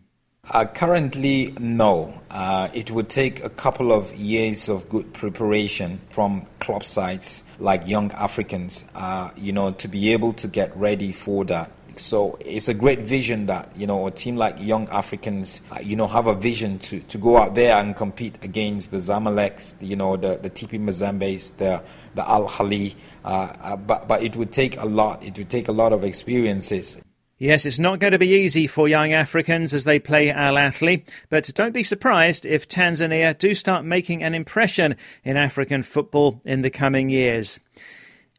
Uh, 0.51 0.63
currently, 0.63 1.53
no. 1.59 2.17
Uh, 2.31 2.69
it 2.73 2.91
would 2.91 3.09
take 3.09 3.43
a 3.43 3.49
couple 3.49 3.91
of 3.91 4.15
years 4.15 4.69
of 4.69 4.87
good 4.87 5.11
preparation 5.11 5.99
from 6.11 6.45
club 6.59 6.85
sides 6.85 7.43
like 7.59 7.85
Young 7.89 8.09
Africans, 8.13 8.85
uh, 8.95 9.31
you 9.35 9.51
know, 9.51 9.71
to 9.71 9.89
be 9.89 10.13
able 10.13 10.31
to 10.31 10.47
get 10.47 10.73
ready 10.77 11.11
for 11.11 11.43
that. 11.43 11.71
So 11.95 12.37
it's 12.41 12.67
a 12.67 12.73
great 12.73 13.01
vision 13.01 13.45
that 13.47 13.69
you 13.75 13.85
know 13.85 14.07
a 14.07 14.11
team 14.11 14.35
like 14.35 14.57
Young 14.59 14.89
Africans, 14.89 15.61
uh, 15.71 15.79
you 15.81 15.95
know, 15.95 16.07
have 16.07 16.27
a 16.27 16.33
vision 16.33 16.79
to, 16.79 16.99
to 17.01 17.17
go 17.17 17.37
out 17.37 17.55
there 17.55 17.75
and 17.75 17.95
compete 17.95 18.43
against 18.43 18.91
the 18.91 18.97
Zamaleks, 18.97 19.75
you 19.79 19.95
know, 19.95 20.17
the 20.17 20.37
the 20.37 20.49
TP 20.49 20.79
Mazembes, 20.79 21.51
the 21.57 21.81
the 22.15 22.27
Al 22.27 22.47
Ahly. 22.47 22.95
Uh, 23.23 23.53
uh, 23.61 23.77
but 23.77 24.07
but 24.07 24.23
it 24.23 24.35
would 24.35 24.51
take 24.51 24.79
a 24.79 24.85
lot. 24.85 25.23
It 25.23 25.37
would 25.37 25.49
take 25.49 25.67
a 25.67 25.71
lot 25.71 25.93
of 25.93 26.03
experiences. 26.03 26.97
Yes, 27.39 27.65
it's 27.65 27.79
not 27.79 27.99
going 27.99 28.13
to 28.13 28.19
be 28.19 28.29
easy 28.29 28.67
for 28.67 28.87
young 28.87 29.11
Africans 29.11 29.73
as 29.73 29.83
they 29.83 29.99
play 29.99 30.29
Al 30.29 30.53
Ahly, 30.53 31.03
but 31.29 31.51
don't 31.53 31.73
be 31.73 31.83
surprised 31.83 32.45
if 32.45 32.69
Tanzania 32.69 33.37
do 33.37 33.53
start 33.53 33.83
making 33.83 34.23
an 34.23 34.33
impression 34.33 34.95
in 35.25 35.35
African 35.35 35.83
football 35.83 36.41
in 36.45 36.61
the 36.61 36.69
coming 36.69 37.09
years. 37.09 37.59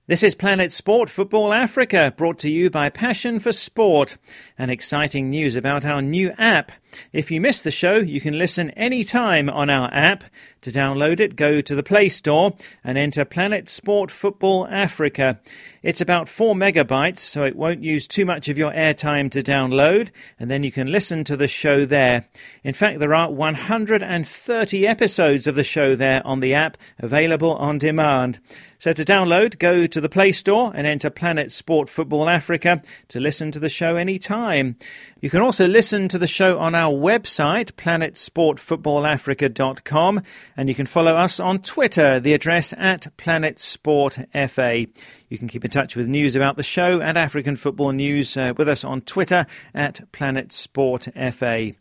This 0.06 0.23
is 0.23 0.34
Planet 0.34 0.70
Sport 0.70 1.08
Football 1.08 1.54
Africa, 1.54 2.12
brought 2.14 2.38
to 2.40 2.50
you 2.50 2.68
by 2.68 2.90
Passion 2.90 3.40
for 3.40 3.52
Sport. 3.52 4.18
And 4.58 4.70
exciting 4.70 5.30
news 5.30 5.56
about 5.56 5.87
our 5.87 6.02
new 6.02 6.30
app. 6.37 6.73
If 7.12 7.30
you 7.30 7.40
miss 7.40 7.62
the 7.62 7.70
show, 7.70 7.96
you 7.96 8.20
can 8.20 8.38
listen 8.38 8.70
anytime 8.70 9.48
on 9.50 9.70
our 9.70 9.88
app. 9.92 10.24
To 10.62 10.70
download 10.70 11.20
it, 11.20 11.36
go 11.36 11.60
to 11.60 11.74
the 11.74 11.82
Play 11.82 12.08
Store 12.08 12.54
and 12.82 12.96
enter 12.96 13.24
Planet 13.24 13.68
Sport 13.68 14.10
Football 14.10 14.66
Africa. 14.68 15.38
It's 15.82 16.00
about 16.00 16.28
4 16.28 16.54
megabytes, 16.54 17.18
so 17.18 17.44
it 17.44 17.56
won't 17.56 17.84
use 17.84 18.06
too 18.06 18.24
much 18.24 18.48
of 18.48 18.56
your 18.56 18.72
airtime 18.72 19.30
to 19.32 19.42
download, 19.42 20.08
and 20.40 20.50
then 20.50 20.62
you 20.62 20.72
can 20.72 20.90
listen 20.90 21.22
to 21.24 21.36
the 21.36 21.46
show 21.46 21.84
there. 21.84 22.26
In 22.62 22.72
fact, 22.72 22.98
there 22.98 23.14
are 23.14 23.30
130 23.30 24.86
episodes 24.86 25.46
of 25.46 25.54
the 25.54 25.64
show 25.64 25.94
there 25.94 26.26
on 26.26 26.40
the 26.40 26.54
app, 26.54 26.78
available 26.98 27.54
on 27.56 27.76
demand. 27.76 28.38
So 28.78 28.92
to 28.94 29.04
download, 29.04 29.58
go 29.58 29.86
to 29.86 30.00
the 30.00 30.08
Play 30.08 30.32
Store 30.32 30.72
and 30.74 30.86
enter 30.86 31.10
Planet 31.10 31.52
Sport 31.52 31.88
Football 31.90 32.28
Africa 32.28 32.82
to 33.08 33.20
listen 33.20 33.50
to 33.52 33.58
the 33.58 33.68
show 33.68 33.96
anytime. 33.96 34.76
You 35.20 35.30
can 35.30 35.40
also 35.40 35.66
listen 35.66 36.08
to 36.08 36.18
the 36.18 36.26
show 36.26 36.58
on 36.58 36.74
our 36.74 36.83
website, 36.92 37.72
planetsportfootballafrica.com, 37.72 40.22
and 40.56 40.68
you 40.68 40.74
can 40.74 40.86
follow 40.86 41.14
us 41.14 41.38
on 41.40 41.60
Twitter, 41.60 42.20
the 42.20 42.34
address 42.34 42.74
at 42.76 43.08
planetsportfa. 43.16 44.88
You 45.28 45.38
can 45.38 45.48
keep 45.48 45.64
in 45.64 45.70
touch 45.70 45.96
with 45.96 46.08
news 46.08 46.36
about 46.36 46.56
the 46.56 46.62
show 46.62 47.00
and 47.00 47.16
African 47.18 47.56
football 47.56 47.92
news 47.92 48.36
uh, 48.36 48.52
with 48.56 48.68
us 48.68 48.84
on 48.84 49.00
Twitter 49.02 49.46
at 49.74 50.00
planetsportfa. 50.12 51.74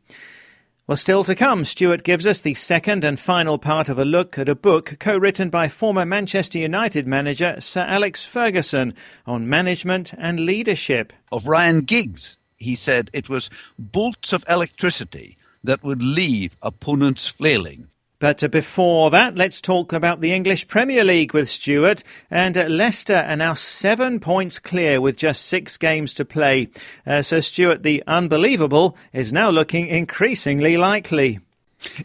Well, 0.86 0.98
still 0.98 1.24
to 1.24 1.33
come, 1.33 1.63
Stuart 1.63 2.03
gives 2.03 2.27
us 2.27 2.41
the 2.41 2.55
second 2.55 3.05
and 3.05 3.17
final 3.17 3.57
part 3.57 3.88
of 3.88 3.98
a 3.98 4.03
look 4.03 4.38
at 4.38 4.50
a 4.50 4.55
book 4.55 4.98
co 5.00 5.17
written 5.17 5.50
by 5.50 5.69
former 5.69 6.05
Manchester 6.05 6.60
United 6.60 7.07
manager 7.07 7.55
Sir 7.62 7.86
Alex 7.88 8.25
Ferguson 8.25 8.93
on 9.25 9.48
management 9.48 10.13
and 10.17 10.41
leadership. 10.41 11.13
Of 11.31 11.48
Ryan 11.48 11.81
Giggs, 11.81 12.38
he 12.63 12.75
said 12.75 13.10
it 13.13 13.29
was 13.29 13.50
bolts 13.77 14.34
of 14.34 14.43
electricity 14.50 15.38
that 15.63 15.84
would 15.84 16.01
leave 16.01 16.58
opponents 16.62 17.27
flailing. 17.27 17.88
But 18.24 18.50
before 18.51 19.12
that, 19.12 19.36
let's 19.36 19.60
talk 19.60 19.91
about 19.91 20.22
the 20.22 20.32
English 20.32 20.70
Premier 20.70 21.03
League 21.03 21.34
with 21.34 21.50
Stuart. 21.50 22.03
And 22.32 22.55
Leicester 22.55 23.25
are 23.27 23.36
now 23.36 23.53
seven 23.53 24.22
points 24.22 24.60
clear 24.60 25.01
with 25.01 25.17
just 25.17 25.46
six 25.46 25.75
games 25.75 26.13
to 26.13 26.24
play. 26.24 26.70
Uh, 27.05 27.22
so, 27.22 27.41
Stuart, 27.41 27.84
the 27.84 28.01
unbelievable 28.08 28.96
is 29.12 29.34
now 29.34 29.50
looking 29.50 29.88
increasingly 29.88 30.77
likely. 30.77 31.41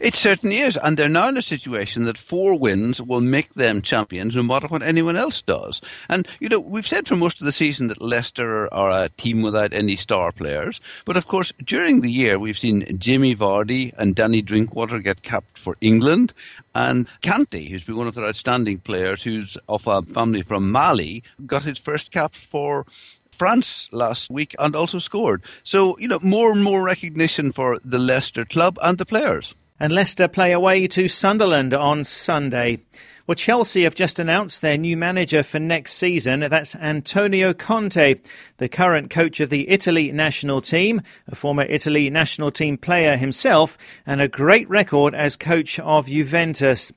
It 0.01 0.13
certainly 0.13 0.57
is, 0.57 0.77
and 0.77 0.97
they're 0.97 1.09
now 1.09 1.29
in 1.29 1.37
a 1.37 1.41
situation 1.41 2.03
that 2.05 2.17
four 2.17 2.57
wins 2.57 3.01
will 3.01 3.21
make 3.21 3.53
them 3.53 3.81
champions 3.81 4.35
no 4.35 4.43
matter 4.43 4.67
what 4.67 4.83
anyone 4.83 5.15
else 5.15 5.41
does. 5.41 5.81
And, 6.09 6.27
you 6.39 6.49
know, 6.49 6.59
we've 6.59 6.87
said 6.87 7.07
for 7.07 7.15
most 7.15 7.39
of 7.39 7.45
the 7.45 7.51
season 7.51 7.87
that 7.87 8.01
Leicester 8.01 8.71
are 8.73 8.91
a 8.91 9.09
team 9.09 9.41
without 9.41 9.73
any 9.73 9.95
star 9.95 10.31
players, 10.31 10.81
but 11.05 11.17
of 11.17 11.27
course, 11.27 11.53
during 11.63 12.01
the 12.01 12.11
year, 12.11 12.37
we've 12.37 12.57
seen 12.57 12.99
Jamie 12.99 13.35
Vardy 13.35 13.93
and 13.97 14.15
Danny 14.15 14.41
Drinkwater 14.41 14.99
get 14.99 15.23
capped 15.23 15.57
for 15.57 15.77
England, 15.81 16.33
and 16.75 17.07
Kante, 17.21 17.69
who's 17.69 17.83
been 17.83 17.97
one 17.97 18.07
of 18.07 18.15
their 18.15 18.25
outstanding 18.25 18.79
players, 18.79 19.23
who's 19.23 19.57
of 19.67 19.87
a 19.87 20.01
family 20.01 20.41
from 20.41 20.71
Mali, 20.71 21.23
got 21.45 21.63
his 21.63 21.77
first 21.77 22.11
cap 22.11 22.35
for 22.35 22.85
France 23.31 23.87
last 23.93 24.29
week 24.29 24.53
and 24.59 24.75
also 24.75 24.99
scored. 24.99 25.41
So, 25.63 25.97
you 25.97 26.09
know, 26.09 26.19
more 26.21 26.51
and 26.51 26.63
more 26.63 26.83
recognition 26.83 27.53
for 27.53 27.79
the 27.79 27.97
Leicester 27.97 28.43
club 28.43 28.77
and 28.81 28.97
the 28.97 29.05
players. 29.05 29.55
And 29.79 29.93
Leicester 29.93 30.27
play 30.27 30.51
away 30.51 30.87
to 30.87 31.07
Sunderland 31.07 31.73
on 31.73 32.03
Sunday. 32.03 32.79
Well, 33.25 33.35
Chelsea 33.35 33.83
have 33.83 33.95
just 33.95 34.19
announced 34.19 34.61
their 34.61 34.77
new 34.77 34.97
manager 34.97 35.43
for 35.43 35.59
next 35.59 35.93
season. 35.93 36.39
That's 36.39 36.75
Antonio 36.75 37.53
Conte, 37.53 38.15
the 38.57 38.67
current 38.67 39.09
coach 39.09 39.39
of 39.39 39.51
the 39.51 39.69
Italy 39.69 40.11
national 40.11 40.61
team, 40.61 41.01
a 41.27 41.35
former 41.35 41.63
Italy 41.63 42.09
national 42.09 42.51
team 42.51 42.77
player 42.77 43.15
himself, 43.15 43.77
and 44.05 44.19
a 44.19 44.27
great 44.27 44.67
record 44.67 45.13
as 45.13 45.37
coach 45.37 45.79
of 45.79 46.07
Juventus. 46.07 46.91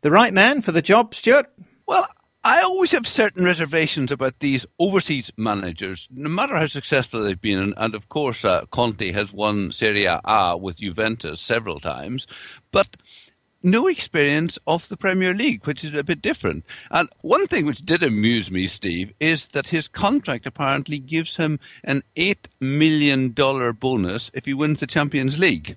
The 0.00 0.10
right 0.10 0.34
man 0.34 0.60
for 0.60 0.72
the 0.72 0.82
job, 0.82 1.14
Stuart? 1.14 1.50
Well, 1.86 2.06
I 2.48 2.62
always 2.62 2.92
have 2.92 3.08
certain 3.08 3.44
reservations 3.44 4.12
about 4.12 4.38
these 4.38 4.64
overseas 4.78 5.32
managers, 5.36 6.08
no 6.12 6.30
matter 6.30 6.56
how 6.56 6.66
successful 6.66 7.24
they've 7.24 7.40
been. 7.40 7.74
And, 7.76 7.92
of 7.92 8.08
course, 8.08 8.44
uh, 8.44 8.66
Conte 8.66 9.10
has 9.10 9.32
won 9.32 9.72
Serie 9.72 10.04
A 10.06 10.56
with 10.56 10.78
Juventus 10.78 11.40
several 11.40 11.80
times, 11.80 12.24
but 12.70 12.98
no 13.64 13.88
experience 13.88 14.60
of 14.64 14.88
the 14.88 14.96
Premier 14.96 15.34
League, 15.34 15.66
which 15.66 15.82
is 15.82 15.92
a 15.92 16.04
bit 16.04 16.22
different. 16.22 16.64
And 16.92 17.08
one 17.22 17.48
thing 17.48 17.66
which 17.66 17.80
did 17.80 18.04
amuse 18.04 18.48
me, 18.48 18.68
Steve, 18.68 19.12
is 19.18 19.48
that 19.48 19.66
his 19.66 19.88
contract 19.88 20.46
apparently 20.46 21.00
gives 21.00 21.38
him 21.38 21.58
an 21.82 22.04
$8 22.14 22.46
million 22.60 23.30
bonus 23.30 24.30
if 24.34 24.44
he 24.44 24.54
wins 24.54 24.78
the 24.78 24.86
Champions 24.86 25.40
League 25.40 25.76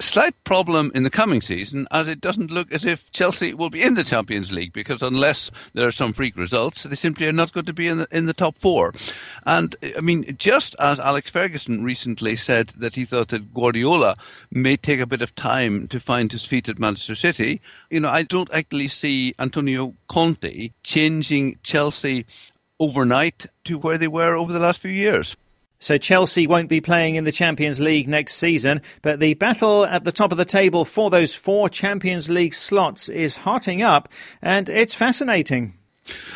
slight 0.00 0.34
problem 0.44 0.90
in 0.94 1.02
the 1.02 1.10
coming 1.10 1.42
season 1.42 1.86
as 1.90 2.08
it 2.08 2.20
doesn't 2.20 2.50
look 2.50 2.72
as 2.72 2.84
if 2.84 3.10
Chelsea 3.12 3.54
will 3.54 3.70
be 3.70 3.82
in 3.82 3.94
the 3.94 4.04
Champions 4.04 4.52
League 4.52 4.72
because 4.72 5.02
unless 5.02 5.50
there 5.74 5.86
are 5.86 5.92
some 5.92 6.12
freak 6.12 6.36
results, 6.36 6.84
they 6.84 6.94
simply 6.94 7.26
are 7.26 7.32
not 7.32 7.52
going 7.52 7.66
to 7.66 7.72
be 7.72 7.86
in 7.86 7.98
the, 7.98 8.08
in 8.10 8.26
the 8.26 8.34
top 8.34 8.58
four. 8.58 8.92
And 9.46 9.76
I 9.96 10.00
mean, 10.00 10.36
just 10.38 10.74
as 10.78 10.98
Alex 10.98 11.30
Ferguson 11.30 11.84
recently 11.84 12.36
said 12.36 12.68
that 12.78 12.94
he 12.94 13.04
thought 13.04 13.28
that 13.28 13.52
Guardiola 13.54 14.16
may 14.50 14.76
take 14.76 15.00
a 15.00 15.06
bit 15.06 15.22
of 15.22 15.34
time 15.34 15.86
to 15.88 16.00
find 16.00 16.32
his 16.32 16.44
feet 16.44 16.68
at 16.68 16.78
Manchester 16.78 17.14
City, 17.14 17.60
you 17.90 18.00
know, 18.00 18.08
I 18.08 18.22
don't 18.22 18.52
actually 18.52 18.88
see 18.88 19.34
Antonio 19.38 19.94
Conte 20.08 20.70
changing 20.82 21.58
Chelsea 21.62 22.26
overnight 22.78 23.46
to 23.64 23.78
where 23.78 23.98
they 23.98 24.08
were 24.08 24.34
over 24.34 24.52
the 24.52 24.58
last 24.58 24.80
few 24.80 24.90
years. 24.90 25.36
So 25.80 25.96
Chelsea 25.96 26.46
won't 26.46 26.68
be 26.68 26.82
playing 26.82 27.14
in 27.14 27.24
the 27.24 27.32
Champions 27.32 27.80
League 27.80 28.06
next 28.06 28.34
season, 28.34 28.82
but 29.00 29.18
the 29.18 29.32
battle 29.34 29.86
at 29.86 30.04
the 30.04 30.12
top 30.12 30.30
of 30.30 30.36
the 30.36 30.44
table 30.44 30.84
for 30.84 31.08
those 31.08 31.34
four 31.34 31.70
Champions 31.70 32.28
League 32.28 32.52
slots 32.52 33.08
is 33.08 33.36
hotting 33.36 33.80
up, 33.80 34.10
and 34.42 34.68
it's 34.68 34.94
fascinating. 34.94 35.72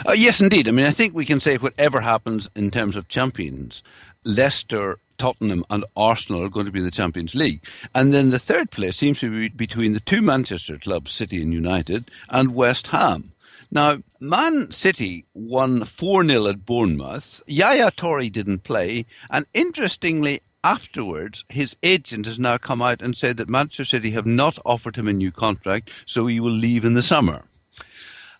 Uh, 0.08 0.12
yes, 0.12 0.40
indeed. 0.40 0.66
I 0.66 0.70
mean, 0.70 0.86
I 0.86 0.90
think 0.90 1.14
we 1.14 1.26
can 1.26 1.40
say 1.40 1.58
whatever 1.58 2.00
happens 2.00 2.48
in 2.56 2.70
terms 2.70 2.96
of 2.96 3.08
champions, 3.08 3.82
Leicester, 4.24 4.98
Tottenham, 5.18 5.64
and 5.68 5.84
Arsenal 5.94 6.42
are 6.42 6.48
going 6.48 6.66
to 6.66 6.72
be 6.72 6.78
in 6.78 6.84
the 6.86 6.90
Champions 6.90 7.34
League. 7.34 7.62
And 7.94 8.14
then 8.14 8.30
the 8.30 8.38
third 8.38 8.70
place 8.70 8.96
seems 8.96 9.20
to 9.20 9.30
be 9.30 9.50
between 9.50 9.92
the 9.92 10.00
two 10.00 10.22
Manchester 10.22 10.78
clubs, 10.78 11.12
City 11.12 11.42
and 11.42 11.52
United, 11.52 12.10
and 12.30 12.54
West 12.54 12.86
Ham. 12.88 13.33
Now, 13.74 13.98
Man 14.20 14.70
City 14.70 15.26
won 15.34 15.84
4 15.84 16.24
0 16.24 16.46
at 16.46 16.64
Bournemouth. 16.64 17.42
Yaya 17.48 17.90
Toure 17.90 18.30
didn't 18.30 18.62
play. 18.62 19.04
And 19.28 19.46
interestingly, 19.52 20.42
afterwards, 20.62 21.44
his 21.48 21.76
agent 21.82 22.26
has 22.26 22.38
now 22.38 22.56
come 22.56 22.80
out 22.80 23.02
and 23.02 23.16
said 23.16 23.36
that 23.36 23.48
Manchester 23.48 23.84
City 23.84 24.12
have 24.12 24.26
not 24.26 24.60
offered 24.64 24.94
him 24.94 25.08
a 25.08 25.12
new 25.12 25.32
contract, 25.32 25.90
so 26.06 26.28
he 26.28 26.38
will 26.38 26.52
leave 26.52 26.84
in 26.84 26.94
the 26.94 27.02
summer. 27.02 27.46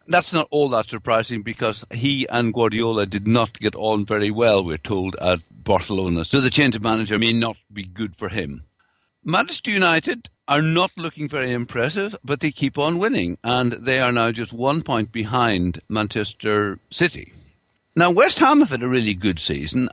That's 0.07 0.33
not 0.33 0.47
all 0.53 0.69
that 0.69 0.89
surprising 0.89 1.43
because 1.43 1.85
he 1.93 2.29
and 2.29 2.55
Guardiola 2.55 3.05
did 3.05 3.27
not 3.27 3.59
get 3.59 3.75
on 3.75 4.07
very 4.07 4.31
well, 4.31 4.65
we're 4.65 4.77
told, 4.77 5.17
at 5.17 5.41
Barcelona. 5.51 6.25
So 6.25 6.41
the 6.41 6.51
change 6.51 6.77
of 6.77 6.83
manager 6.83 7.19
may 7.19 7.33
not 7.33 7.57
be 7.73 7.83
good 7.83 8.15
for 8.15 8.29
him. 8.29 8.65
Manchester 9.25 9.71
United 9.71 10.29
are 10.47 10.63
not 10.63 10.93
looking 10.97 11.29
very 11.29 11.53
impressive, 11.53 12.15
but 12.25 12.41
they 12.41 12.51
keep 12.51 12.79
on 12.79 12.99
winning, 12.99 13.39
and 13.43 13.73
they 13.73 14.01
are 14.01 14.13
now 14.13 14.31
just 14.31 14.53
one 14.53 14.83
point 14.83 15.11
behind 15.13 15.81
Manchester 15.89 16.79
City. 16.91 17.33
Now, 17.97 18.11
West 18.11 18.41
Ham 18.41 18.61
have 18.61 18.71
had 18.71 18.83
a 18.83 18.89
really 18.89 19.15
good 19.15 19.39
season. 19.39 19.89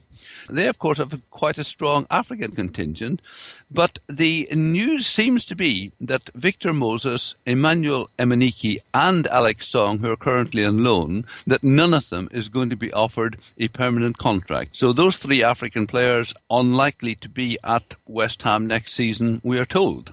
They, 0.49 0.67
of 0.67 0.79
course, 0.79 0.97
have 0.97 1.21
quite 1.29 1.57
a 1.57 1.63
strong 1.63 2.07
African 2.09 2.51
contingent. 2.51 3.21
But 3.69 3.99
the 4.09 4.49
news 4.51 5.05
seems 5.05 5.45
to 5.45 5.55
be 5.55 5.91
that 6.01 6.29
Victor 6.33 6.73
Moses, 6.73 7.35
Emmanuel 7.45 8.09
Emenike, 8.17 8.79
and 8.93 9.27
Alex 9.27 9.67
Song, 9.67 9.99
who 9.99 10.11
are 10.11 10.17
currently 10.17 10.65
on 10.65 10.83
loan, 10.83 11.25
that 11.45 11.63
none 11.63 11.93
of 11.93 12.09
them 12.09 12.27
is 12.31 12.49
going 12.49 12.69
to 12.71 12.75
be 12.75 12.91
offered 12.91 13.37
a 13.57 13.67
permanent 13.69 14.17
contract. 14.17 14.75
So 14.75 14.91
those 14.91 15.17
three 15.17 15.43
African 15.43 15.87
players 15.87 16.33
unlikely 16.49 17.15
to 17.15 17.29
be 17.29 17.57
at 17.63 17.95
West 18.07 18.41
Ham 18.41 18.67
next 18.67 18.93
season, 18.93 19.41
we 19.43 19.59
are 19.59 19.65
told. 19.65 20.11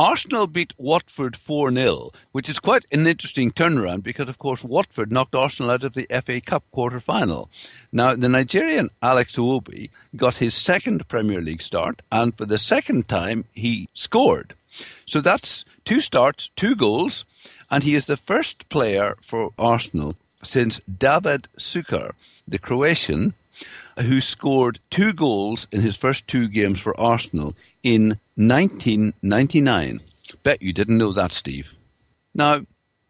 Arsenal 0.00 0.46
beat 0.46 0.72
Watford 0.78 1.36
4 1.36 1.72
0, 1.72 2.10
which 2.32 2.48
is 2.48 2.58
quite 2.58 2.86
an 2.90 3.06
interesting 3.06 3.50
turnaround 3.50 4.02
because, 4.02 4.30
of 4.30 4.38
course, 4.38 4.64
Watford 4.64 5.12
knocked 5.12 5.34
Arsenal 5.34 5.72
out 5.72 5.84
of 5.84 5.92
the 5.92 6.06
FA 6.24 6.40
Cup 6.40 6.64
quarter 6.70 7.00
final. 7.00 7.50
Now, 7.92 8.14
the 8.14 8.30
Nigerian 8.30 8.88
Alex 9.02 9.36
Iwobi 9.36 9.90
got 10.16 10.36
his 10.36 10.54
second 10.54 11.06
Premier 11.06 11.42
League 11.42 11.60
start, 11.60 12.00
and 12.10 12.34
for 12.34 12.46
the 12.46 12.56
second 12.56 13.08
time, 13.08 13.44
he 13.52 13.90
scored. 13.92 14.54
So 15.04 15.20
that's 15.20 15.66
two 15.84 16.00
starts, 16.00 16.48
two 16.56 16.74
goals, 16.74 17.26
and 17.70 17.84
he 17.84 17.94
is 17.94 18.06
the 18.06 18.16
first 18.16 18.70
player 18.70 19.18
for 19.20 19.50
Arsenal 19.58 20.16
since 20.42 20.80
Davor 20.90 21.40
Suker, 21.58 22.12
the 22.48 22.58
Croatian, 22.58 23.34
who 24.02 24.20
scored 24.20 24.80
two 24.90 25.12
goals 25.12 25.66
in 25.72 25.80
his 25.80 25.96
first 25.96 26.26
two 26.26 26.48
games 26.48 26.80
for 26.80 26.98
Arsenal 27.00 27.54
in 27.82 28.18
1999. 28.36 30.00
Bet 30.42 30.62
you 30.62 30.72
didn't 30.72 30.98
know 30.98 31.12
that, 31.12 31.32
Steve. 31.32 31.74
Now, 32.34 32.62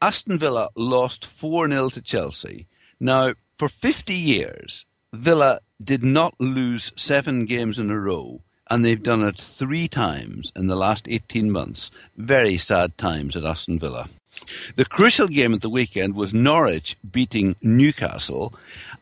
Aston 0.03 0.39
Villa 0.39 0.69
lost 0.77 1.27
4 1.27 1.69
0 1.69 1.89
to 1.91 2.03
Chelsea. 2.03 2.67
Now, 2.99 3.35
for 3.59 3.69
50 3.69 4.15
years, 4.15 4.87
Villa 5.13 5.59
did 5.83 6.03
not 6.03 6.41
lose 6.41 6.93
seven 6.97 7.45
games 7.45 7.79
in 7.79 7.91
a 7.91 7.99
row, 7.99 8.43
and 8.71 8.85
they've 8.85 9.03
done 9.03 9.23
it 9.23 9.41
three 9.41 9.89
times 9.89 10.53
in 10.57 10.67
the 10.67 10.77
last 10.77 11.09
18 11.09 11.51
months. 11.51 11.91
Very 12.17 12.57
sad 12.57 12.97
times 12.97 13.37
at 13.37 13.45
Aston 13.45 13.79
Villa. 13.79 14.09
The 14.77 14.85
crucial 14.85 15.29
game 15.29 15.55
at 15.55 15.61
the 15.61 15.69
weekend 15.69 16.15
was 16.15 16.33
Norwich 16.33 16.97
beating 17.11 17.57
Newcastle. 17.63 18.55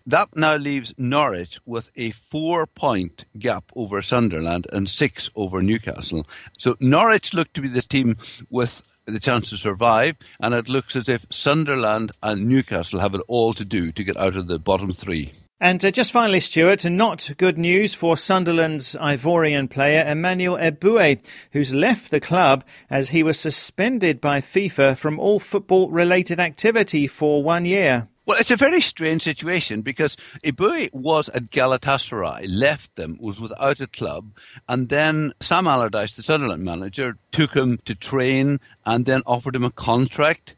That 0.07 0.29
now 0.35 0.57
leaves 0.57 0.95
Norwich 0.99 1.61
with 1.67 1.91
a 1.97 2.11
four 2.11 2.67
point 2.67 3.25
gap 3.39 3.65
over 3.77 4.03
Sunderland 4.03 4.67
and 4.73 4.89
six 4.89 5.31
over 5.37 5.63
Newcastle. 5.63 6.27
So 6.59 6.77
Norwich 6.81 7.35
look 7.35 7.53
to 7.53 7.61
be 7.61 7.69
the 7.69 7.83
team 7.83 8.17
with 8.51 8.83
the 9.07 9.21
chance 9.21 9.51
to 9.51 9.57
survive, 9.57 10.17
and 10.41 10.55
it 10.55 10.69
looks 10.69 10.97
as 10.97 11.09
if 11.09 11.27
Sunderland 11.31 12.13
and 12.23 12.47
Newcastle 12.47 13.01
have 13.01 13.15
it 13.15 13.23
all 13.29 13.53
to 13.55 13.65
do 13.65 13.93
to 13.93 14.05
get 14.05 14.17
out 14.17 14.37
of 14.37 14.47
the 14.47 14.59
bottom 14.59 14.93
three. 14.93 15.33
And 15.61 15.85
uh, 15.85 15.91
just 15.91 16.13
finally, 16.13 16.39
Stuart, 16.39 16.85
not 16.85 17.33
good 17.37 17.59
news 17.59 17.93
for 17.93 18.17
Sunderland's 18.17 18.95
Ivorian 18.95 19.69
player 19.69 20.05
Emmanuel 20.07 20.57
Eboué, 20.57 21.19
who's 21.51 21.75
left 21.75 22.13
the 22.13 22.21
club 22.21 22.65
as 22.89 23.09
he 23.09 23.25
was 23.25 23.41
suspended 23.41 24.21
by 24.21 24.41
FIFA 24.41 24.97
from 24.97 25.19
all 25.19 25.41
football 25.41 25.91
related 25.91 26.39
activity 26.39 27.09
for 27.09 27.43
one 27.43 27.65
year. 27.65 28.07
Well, 28.25 28.39
it's 28.39 28.53
a 28.53 28.57
very 28.57 28.81
strange 28.81 29.23
situation 29.23 29.81
because 29.81 30.15
Eboué 30.45 30.93
was 30.93 31.29
at 31.31 31.51
Galatasaray, 31.51 32.47
left 32.49 32.95
them, 32.95 33.17
was 33.19 33.41
without 33.41 33.81
a 33.81 33.89
club, 33.89 34.31
and 34.69 34.89
then 34.91 35.33
Sam 35.41 35.67
Allardyce, 35.67 36.15
the 36.15 36.23
Sunderland 36.23 36.63
manager, 36.63 37.17
took 37.33 37.55
him 37.55 37.79
to 37.85 37.97
train 37.97 38.61
and 38.87 39.07
then 39.07 39.23
offered 39.27 39.57
him 39.57 39.65
a 39.65 39.73
contract. 39.73 40.55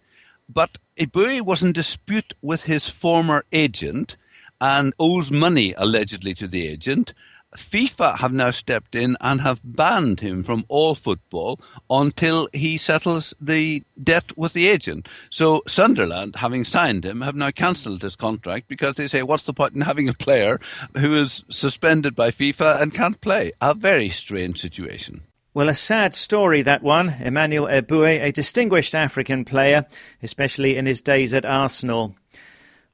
But 0.46 0.76
Eboué 0.98 1.40
was 1.40 1.62
in 1.62 1.72
dispute 1.72 2.34
with 2.42 2.64
his 2.64 2.90
former 2.90 3.44
agent 3.50 4.16
and 4.60 4.92
owes 4.98 5.30
money 5.30 5.74
allegedly 5.76 6.34
to 6.34 6.46
the 6.46 6.66
agent. 6.66 7.14
FIFA 7.56 8.18
have 8.18 8.32
now 8.32 8.50
stepped 8.50 8.94
in 8.94 9.16
and 9.20 9.40
have 9.40 9.60
banned 9.64 10.20
him 10.20 10.44
from 10.44 10.64
all 10.68 10.94
football 10.94 11.60
until 11.88 12.48
he 12.52 12.76
settles 12.76 13.34
the 13.40 13.82
debt 14.00 14.36
with 14.36 14.52
the 14.52 14.68
agent. 14.68 15.08
So 15.30 15.62
Sunderland, 15.66 16.36
having 16.36 16.64
signed 16.64 17.04
him, 17.04 17.22
have 17.22 17.34
now 17.34 17.50
cancelled 17.50 18.02
his 18.02 18.14
contract 18.14 18.68
because 18.68 18.94
they 18.94 19.08
say, 19.08 19.22
what's 19.22 19.44
the 19.44 19.52
point 19.52 19.74
in 19.74 19.80
having 19.80 20.08
a 20.08 20.12
player 20.12 20.60
who 20.96 21.16
is 21.16 21.44
suspended 21.48 22.14
by 22.14 22.30
FIFA 22.30 22.80
and 22.80 22.94
can't 22.94 23.20
play? 23.20 23.50
A 23.60 23.74
very 23.74 24.10
strange 24.10 24.60
situation. 24.60 25.22
Well, 25.52 25.68
a 25.68 25.74
sad 25.74 26.14
story, 26.14 26.62
that 26.62 26.84
one. 26.84 27.08
Emmanuel 27.18 27.66
Eboué, 27.66 28.22
a 28.22 28.30
distinguished 28.30 28.94
African 28.94 29.44
player, 29.44 29.86
especially 30.22 30.76
in 30.76 30.86
his 30.86 31.02
days 31.02 31.34
at 31.34 31.44
Arsenal. 31.44 32.14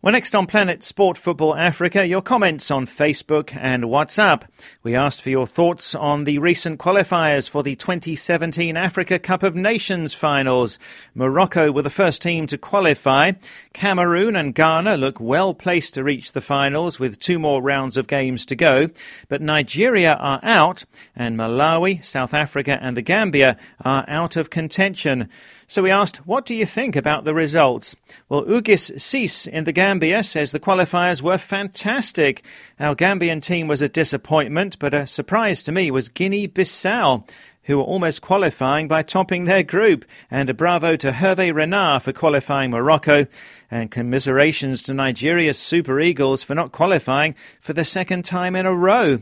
Well, 0.07 0.13
next 0.13 0.37
on 0.37 0.47
Planet 0.47 0.85
Sport 0.85 1.19
Football 1.19 1.57
Africa, 1.57 2.07
your 2.07 2.23
comments 2.23 2.71
on 2.71 2.87
Facebook 2.87 3.53
and 3.57 3.83
WhatsApp. 3.83 4.45
We 4.85 4.95
asked 4.95 5.21
for 5.21 5.31
your 5.31 5.49
thoughts 5.49 5.97
on 5.97 6.23
the 6.23 6.39
recent 6.39 6.79
qualifiers 6.79 7.51
for 7.51 7.65
the 7.65 7.75
2017 7.75 8.77
Africa 8.77 9.19
Cup 9.19 9.43
of 9.43 9.57
Nations 9.57 10.15
finals. 10.15 10.79
Morocco 11.17 11.73
were 11.73 11.83
the 11.83 11.91
first 11.91 12.23
team 12.23 12.47
to 12.47 12.57
qualify. 12.57 13.33
Cameroon 13.73 14.37
and 14.37 14.55
Ghana 14.55 14.97
look 14.97 15.19
well 15.19 15.55
placed 15.55 15.95
to 15.95 16.05
reach 16.05 16.31
the 16.31 16.41
finals 16.41 17.01
with 17.01 17.19
two 17.19 17.41
more 17.41 17.61
rounds 17.61 17.97
of 17.97 18.07
games 18.07 18.47
to 18.47 18.55
go. 18.55 18.89
But 19.29 19.43
Nigeria 19.43 20.15
are 20.15 20.39
out, 20.45 20.85
and 21.17 21.37
Malawi, 21.37 22.05
South 22.05 22.33
Africa, 22.33 22.79
and 22.81 22.97
the 22.97 23.03
Gambia 23.03 23.57
are 23.85 24.05
out 24.07 24.37
of 24.37 24.51
contention. 24.51 25.29
So 25.69 25.83
we 25.83 25.91
asked, 25.91 26.19
what 26.19 26.47
do 26.47 26.55
you 26.55 26.65
think 26.65 26.95
about 26.95 27.25
the 27.25 27.35
results? 27.35 27.97
Well, 28.29 28.45
Ugis 28.45 29.01
Sis 29.01 29.49
in 29.49 29.65
the 29.65 29.73
Gambia 29.73 30.23
says 30.23 30.53
the 30.53 30.61
qualifiers 30.61 31.23
were 31.23 31.39
fantastic. 31.39 32.45
Our 32.79 32.95
Gambian 32.95 33.43
team 33.43 33.67
was 33.67 33.83
a 33.83 33.89
disappointment, 33.89 34.79
but 34.79 34.95
a 34.95 35.09
surprise 35.09 35.63
to 35.63 35.73
me 35.73 35.91
was 35.91 36.09
Guinea 36.09 36.47
Bissau, 36.47 37.29
who 37.65 37.79
were 37.79 37.83
almost 37.83 38.23
qualifying 38.23 38.87
by 38.87 39.03
topping 39.03 39.45
their 39.45 39.65
group. 39.65 40.05
And 40.31 40.49
a 40.49 40.55
bravo 40.55 40.95
to 40.95 41.11
Hervé 41.11 41.53
Renard 41.53 42.05
for 42.05 42.13
qualifying 42.13 42.71
Morocco. 42.71 43.27
And 43.69 43.91
commiserations 43.91 44.83
to 44.85 44.95
Nigeria's 44.95 45.59
Super 45.59 46.01
Eagles 46.01 46.45
for 46.45 46.55
not 46.55 46.71
qualifying 46.71 47.35
for 47.61 47.73
the 47.73 47.85
second 47.85 48.25
time 48.25 48.55
in 48.55 48.67
a 48.67 48.73
row. 48.75 49.19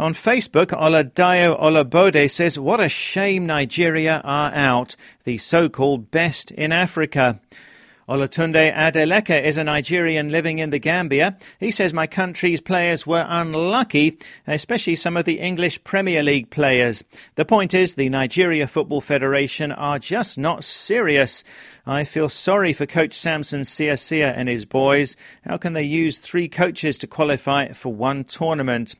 On 0.00 0.14
Facebook, 0.14 0.68
Oladayo 0.68 1.60
Olabode 1.60 2.30
says, 2.30 2.58
What 2.58 2.80
a 2.80 2.88
shame 2.88 3.44
Nigeria 3.44 4.22
are 4.24 4.50
out, 4.54 4.96
the 5.24 5.36
so 5.36 5.68
called 5.68 6.10
best 6.10 6.50
in 6.52 6.72
Africa. 6.72 7.38
Olatunde 8.08 8.74
Adeleke 8.74 9.44
is 9.44 9.58
a 9.58 9.62
Nigerian 9.64 10.30
living 10.30 10.58
in 10.58 10.70
the 10.70 10.78
Gambia. 10.78 11.36
He 11.58 11.70
says 11.70 11.92
my 11.92 12.06
country's 12.06 12.62
players 12.62 13.06
were 13.06 13.26
unlucky, 13.28 14.16
especially 14.46 14.96
some 14.96 15.18
of 15.18 15.26
the 15.26 15.38
English 15.38 15.84
Premier 15.84 16.22
League 16.22 16.48
players. 16.48 17.04
The 17.34 17.44
point 17.44 17.74
is, 17.74 17.94
the 17.94 18.08
Nigeria 18.08 18.66
Football 18.66 19.02
Federation 19.02 19.70
are 19.70 19.98
just 19.98 20.38
not 20.38 20.64
serious. 20.64 21.44
I 21.84 22.04
feel 22.04 22.30
sorry 22.30 22.72
for 22.72 22.86
coach 22.86 23.12
Samson 23.12 23.60
Siasia 23.64 24.32
and 24.34 24.48
his 24.48 24.64
boys. 24.64 25.14
How 25.44 25.58
can 25.58 25.74
they 25.74 25.84
use 25.84 26.16
three 26.16 26.48
coaches 26.48 26.96
to 26.96 27.06
qualify 27.06 27.72
for 27.72 27.92
one 27.92 28.24
tournament? 28.24 28.94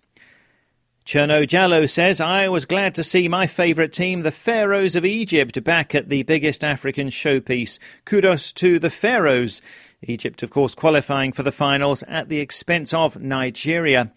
Cherno 1.11 1.45
Jallo 1.45 1.91
says, 1.91 2.21
I 2.21 2.49
was 2.49 2.67
glad 2.67 2.95
to 2.95 3.03
see 3.03 3.27
my 3.27 3.49
favourite 3.49 3.93
team, 3.93 4.23
the 4.23 4.31
Pharaohs 4.31 4.95
of 4.95 5.05
Egypt, 5.05 5.65
back 5.65 5.93
at 5.93 6.09
the 6.09 6.23
biggest 6.23 6.63
African 6.63 7.09
showpiece. 7.09 7.81
Kudos 8.05 8.53
to 8.53 8.79
the 8.79 8.91
Pharaohs. 8.91 9.61
Egypt, 10.03 10.45
of 10.45 10.51
course, 10.51 10.77
qualifying 10.77 11.33
for 11.33 11.43
the 11.43 11.51
finals 11.51 12.05
at 12.05 12.29
the 12.29 12.39
expense 12.39 12.95
of 12.95 13.21
Nigeria. 13.21 14.13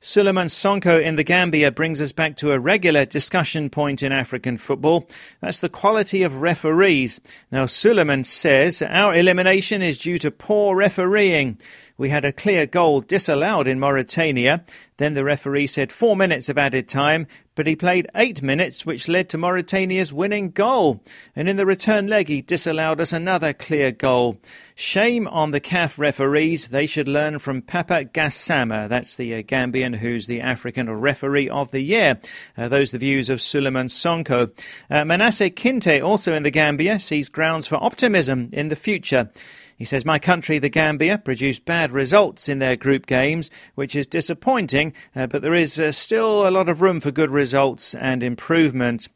Suleiman 0.00 0.46
Sonko 0.46 1.02
in 1.02 1.16
the 1.16 1.24
Gambia 1.24 1.70
brings 1.70 2.00
us 2.00 2.12
back 2.12 2.36
to 2.36 2.52
a 2.52 2.58
regular 2.58 3.04
discussion 3.04 3.68
point 3.68 4.02
in 4.02 4.10
African 4.10 4.56
football. 4.56 5.06
That's 5.40 5.58
the 5.60 5.68
quality 5.68 6.22
of 6.22 6.40
referees. 6.40 7.20
Now, 7.52 7.66
Suleiman 7.66 8.24
says 8.24 8.80
our 8.80 9.12
elimination 9.14 9.82
is 9.82 9.98
due 9.98 10.16
to 10.18 10.30
poor 10.30 10.76
refereeing. 10.76 11.58
We 11.98 12.10
had 12.10 12.24
a 12.24 12.32
clear 12.32 12.64
goal 12.64 13.00
disallowed 13.00 13.66
in 13.66 13.80
Mauritania. 13.80 14.64
Then 14.98 15.14
the 15.14 15.24
referee 15.24 15.66
said 15.66 15.90
four 15.90 16.16
minutes 16.16 16.48
of 16.48 16.56
added 16.56 16.88
time, 16.88 17.26
but 17.56 17.66
he 17.66 17.74
played 17.74 18.08
eight 18.14 18.40
minutes, 18.40 18.86
which 18.86 19.08
led 19.08 19.28
to 19.30 19.38
Mauritania's 19.38 20.12
winning 20.12 20.52
goal. 20.52 21.02
And 21.34 21.48
in 21.48 21.56
the 21.56 21.66
return 21.66 22.06
leg, 22.06 22.28
he 22.28 22.40
disallowed 22.40 23.00
us 23.00 23.12
another 23.12 23.52
clear 23.52 23.90
goal. 23.90 24.38
Shame 24.76 25.26
on 25.26 25.50
the 25.50 25.60
CAF 25.60 25.98
referees. 25.98 26.68
They 26.68 26.86
should 26.86 27.08
learn 27.08 27.40
from 27.40 27.62
Papa 27.62 28.04
Gassama. 28.04 28.88
That's 28.88 29.16
the 29.16 29.34
uh, 29.34 29.42
Gambian 29.42 29.96
who's 29.96 30.28
the 30.28 30.40
African 30.40 30.88
referee 30.88 31.48
of 31.48 31.72
the 31.72 31.82
year. 31.82 32.20
Uh, 32.56 32.68
those 32.68 32.92
the 32.92 32.98
views 32.98 33.28
of 33.28 33.40
Suleiman 33.40 33.88
Sonko. 33.88 34.52
Uh, 34.88 35.04
Manasseh 35.04 35.50
Kinte, 35.50 36.00
also 36.00 36.32
in 36.32 36.44
the 36.44 36.52
Gambia, 36.52 37.00
sees 37.00 37.28
grounds 37.28 37.66
for 37.66 37.82
optimism 37.82 38.50
in 38.52 38.68
the 38.68 38.76
future. 38.76 39.30
He 39.78 39.84
says, 39.84 40.04
My 40.04 40.18
country, 40.18 40.58
the 40.58 40.68
Gambia, 40.68 41.18
produced 41.18 41.64
bad 41.64 41.92
results 41.92 42.48
in 42.48 42.58
their 42.58 42.74
group 42.74 43.06
games, 43.06 43.48
which 43.76 43.94
is 43.94 44.08
disappointing, 44.08 44.92
uh, 45.14 45.28
but 45.28 45.40
there 45.40 45.54
is 45.54 45.78
uh, 45.78 45.92
still 45.92 46.48
a 46.48 46.50
lot 46.50 46.68
of 46.68 46.82
room 46.82 46.98
for 46.98 47.12
good 47.12 47.30
results 47.30 47.94
and 47.94 48.24
improvement. 48.24 49.08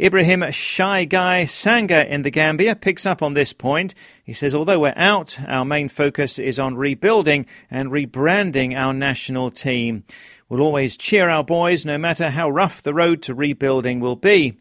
Ibrahim 0.00 0.50
Shy 0.50 1.04
Guy 1.04 1.44
Sanga 1.44 2.10
in 2.10 2.22
the 2.22 2.30
Gambia 2.30 2.74
picks 2.74 3.04
up 3.04 3.22
on 3.22 3.34
this 3.34 3.52
point. 3.52 3.94
He 4.24 4.32
says, 4.32 4.54
although 4.54 4.80
we're 4.80 4.94
out, 4.96 5.38
our 5.46 5.66
main 5.66 5.88
focus 5.88 6.38
is 6.38 6.58
on 6.58 6.76
rebuilding 6.76 7.44
and 7.70 7.90
rebranding 7.90 8.74
our 8.74 8.94
national 8.94 9.50
team. 9.50 10.04
We'll 10.48 10.62
always 10.62 10.96
cheer 10.96 11.28
our 11.28 11.44
boys 11.44 11.84
no 11.84 11.98
matter 11.98 12.30
how 12.30 12.48
rough 12.48 12.80
the 12.80 12.94
road 12.94 13.20
to 13.24 13.34
rebuilding 13.34 14.00
will 14.00 14.16
be. 14.16 14.56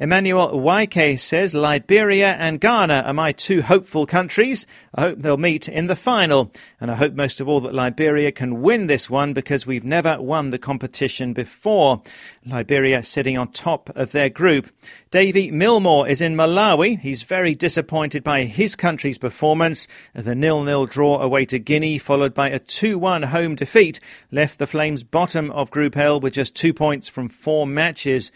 Emmanuel 0.00 0.50
Waike 0.50 1.18
says 1.18 1.56
Liberia 1.56 2.36
and 2.38 2.60
Ghana 2.60 3.02
are 3.04 3.12
my 3.12 3.32
two 3.32 3.62
hopeful 3.62 4.06
countries. 4.06 4.64
I 4.94 5.00
hope 5.00 5.18
they'll 5.18 5.36
meet 5.36 5.68
in 5.68 5.88
the 5.88 5.96
final. 5.96 6.52
And 6.80 6.88
I 6.88 6.94
hope 6.94 7.14
most 7.14 7.40
of 7.40 7.48
all 7.48 7.58
that 7.62 7.74
Liberia 7.74 8.30
can 8.30 8.62
win 8.62 8.86
this 8.86 9.10
one 9.10 9.32
because 9.32 9.66
we've 9.66 9.82
never 9.82 10.22
won 10.22 10.50
the 10.50 10.58
competition 10.58 11.32
before. 11.32 12.00
Liberia 12.46 13.02
sitting 13.02 13.36
on 13.36 13.50
top 13.50 13.90
of 13.96 14.12
their 14.12 14.28
group. 14.28 14.68
Davy 15.10 15.50
Milmore 15.50 16.08
is 16.08 16.20
in 16.20 16.36
Malawi. 16.36 17.00
He's 17.00 17.22
very 17.22 17.56
disappointed 17.56 18.22
by 18.22 18.44
his 18.44 18.76
country's 18.76 19.18
performance. 19.18 19.88
The 20.14 20.36
nil-nil 20.36 20.86
draw 20.86 21.20
away 21.20 21.44
to 21.46 21.58
Guinea, 21.58 21.98
followed 21.98 22.34
by 22.34 22.50
a 22.50 22.60
2-1 22.60 23.24
home 23.24 23.56
defeat, 23.56 23.98
left 24.30 24.60
the 24.60 24.66
Flames 24.68 25.02
bottom 25.02 25.50
of 25.50 25.72
Group 25.72 25.96
L 25.96 26.20
with 26.20 26.34
just 26.34 26.54
two 26.54 26.72
points 26.72 27.08
from 27.08 27.28
four 27.28 27.66
matches. 27.66 28.30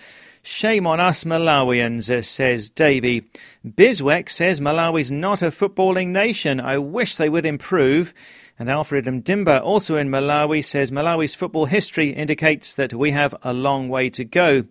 Shame 0.45 0.89
on 0.89 0.99
us 0.99 1.23
Malawians, 1.23 2.11
uh, 2.11 2.21
says 2.21 2.69
Davy. 2.69 3.23
Biswek 3.65 4.29
says 4.29 4.61
Malawi's 4.61 5.13
not 5.13 5.41
a 5.41 5.53
footballing 5.53 6.09
nation. 6.09 6.59
I 6.59 6.79
wish 6.79 7.17
they 7.17 7.29
would 7.29 7.47
improve. 7.47 8.13
And 8.59 8.69
Alfred 8.69 9.05
Mdimba, 9.05 9.63
also 9.63 9.97
in 9.97 10.09
Malawi, 10.09 10.65
says 10.65 10.91
Malawi's 10.91 11.37
football 11.37 11.67
history 11.67 12.09
indicates 12.09 12.75
that 12.75 12.93
we 12.93 13.13
have 13.13 13.37
a 13.45 13.53
long 13.53 13.89
way 13.89 14.11
to 14.11 14.25
go. 14.25 14.65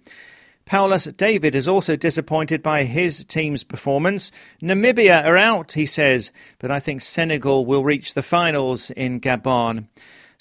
Paulus 0.66 1.06
David 1.06 1.56
is 1.56 1.70
also 1.70 1.96
disappointed 1.96 2.62
by 2.62 2.84
his 2.84 3.24
team's 3.24 3.64
performance. 3.64 4.30
Namibia 4.62 5.24
are 5.24 5.38
out, 5.38 5.72
he 5.72 5.86
says, 5.86 6.34
but 6.60 6.70
I 6.70 6.82
think 6.82 7.02
Senegal 7.02 7.66
will 7.66 7.86
reach 7.86 8.14
the 8.14 8.22
finals 8.22 8.90
in 8.92 9.22
Gabon. 9.22 9.88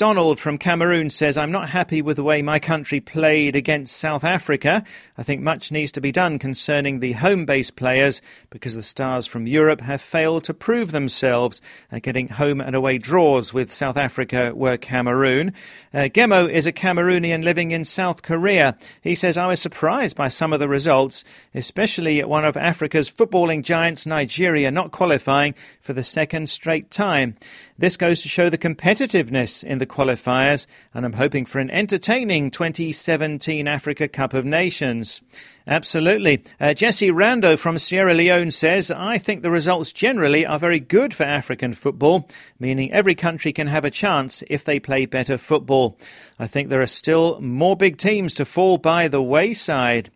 Donald 0.00 0.40
from 0.40 0.56
Cameroon 0.56 1.10
says, 1.10 1.36
I'm 1.36 1.52
not 1.52 1.68
happy 1.68 2.00
with 2.00 2.16
the 2.16 2.24
way 2.24 2.40
my 2.40 2.58
country 2.58 3.00
played 3.00 3.54
against 3.54 3.98
South 3.98 4.24
Africa. 4.24 4.82
I 5.18 5.22
think 5.22 5.42
much 5.42 5.70
needs 5.70 5.92
to 5.92 6.00
be 6.00 6.10
done 6.10 6.38
concerning 6.38 7.00
the 7.00 7.12
home 7.12 7.44
base 7.44 7.70
players 7.70 8.22
because 8.48 8.74
the 8.74 8.82
stars 8.82 9.26
from 9.26 9.46
Europe 9.46 9.82
have 9.82 10.00
failed 10.00 10.44
to 10.44 10.54
prove 10.54 10.92
themselves, 10.92 11.60
uh, 11.92 11.98
getting 11.98 12.28
home 12.28 12.62
and 12.62 12.74
away 12.74 12.96
draws 12.96 13.52
with 13.52 13.70
South 13.70 13.98
Africa 13.98 14.52
were 14.54 14.78
Cameroon. 14.78 15.52
Uh, 15.92 16.08
Gemo 16.08 16.50
is 16.50 16.66
a 16.66 16.72
Cameroonian 16.72 17.44
living 17.44 17.70
in 17.70 17.84
South 17.84 18.22
Korea. 18.22 18.78
He 19.02 19.14
says, 19.14 19.36
I 19.36 19.48
was 19.48 19.60
surprised 19.60 20.16
by 20.16 20.28
some 20.28 20.54
of 20.54 20.60
the 20.60 20.68
results, 20.68 21.26
especially 21.54 22.20
at 22.20 22.28
one 22.30 22.46
of 22.46 22.56
Africa's 22.56 23.10
footballing 23.10 23.62
giants, 23.62 24.06
Nigeria, 24.06 24.70
not 24.70 24.92
qualifying 24.92 25.54
for 25.78 25.92
the 25.92 26.04
second 26.04 26.48
straight 26.48 26.90
time. 26.90 27.36
This 27.76 27.96
goes 27.96 28.22
to 28.22 28.28
show 28.28 28.50
the 28.50 28.58
competitiveness 28.58 29.64
in 29.64 29.78
the 29.78 29.89
qualifiers, 29.90 30.66
and 30.94 31.04
I'm 31.04 31.12
hoping 31.12 31.44
for 31.44 31.58
an 31.58 31.70
entertaining 31.70 32.50
2017 32.50 33.68
Africa 33.68 34.08
Cup 34.08 34.32
of 34.32 34.44
Nations. 34.46 35.20
Absolutely. 35.66 36.42
Uh, 36.58 36.72
Jesse 36.72 37.10
Rando 37.10 37.58
from 37.58 37.78
Sierra 37.78 38.14
Leone 38.14 38.50
says, 38.50 38.90
I 38.90 39.18
think 39.18 39.42
the 39.42 39.50
results 39.50 39.92
generally 39.92 40.46
are 40.46 40.58
very 40.58 40.80
good 40.80 41.12
for 41.12 41.24
African 41.24 41.74
football, 41.74 42.28
meaning 42.58 42.90
every 42.92 43.14
country 43.14 43.52
can 43.52 43.66
have 43.66 43.84
a 43.84 43.90
chance 43.90 44.42
if 44.48 44.64
they 44.64 44.80
play 44.80 45.06
better 45.06 45.36
football. 45.36 45.98
I 46.38 46.46
think 46.46 46.68
there 46.68 46.82
are 46.82 46.86
still 46.86 47.40
more 47.40 47.76
big 47.76 47.98
teams 47.98 48.32
to 48.34 48.44
fall 48.44 48.78
by 48.78 49.08
the 49.08 49.22
wayside. 49.22 50.10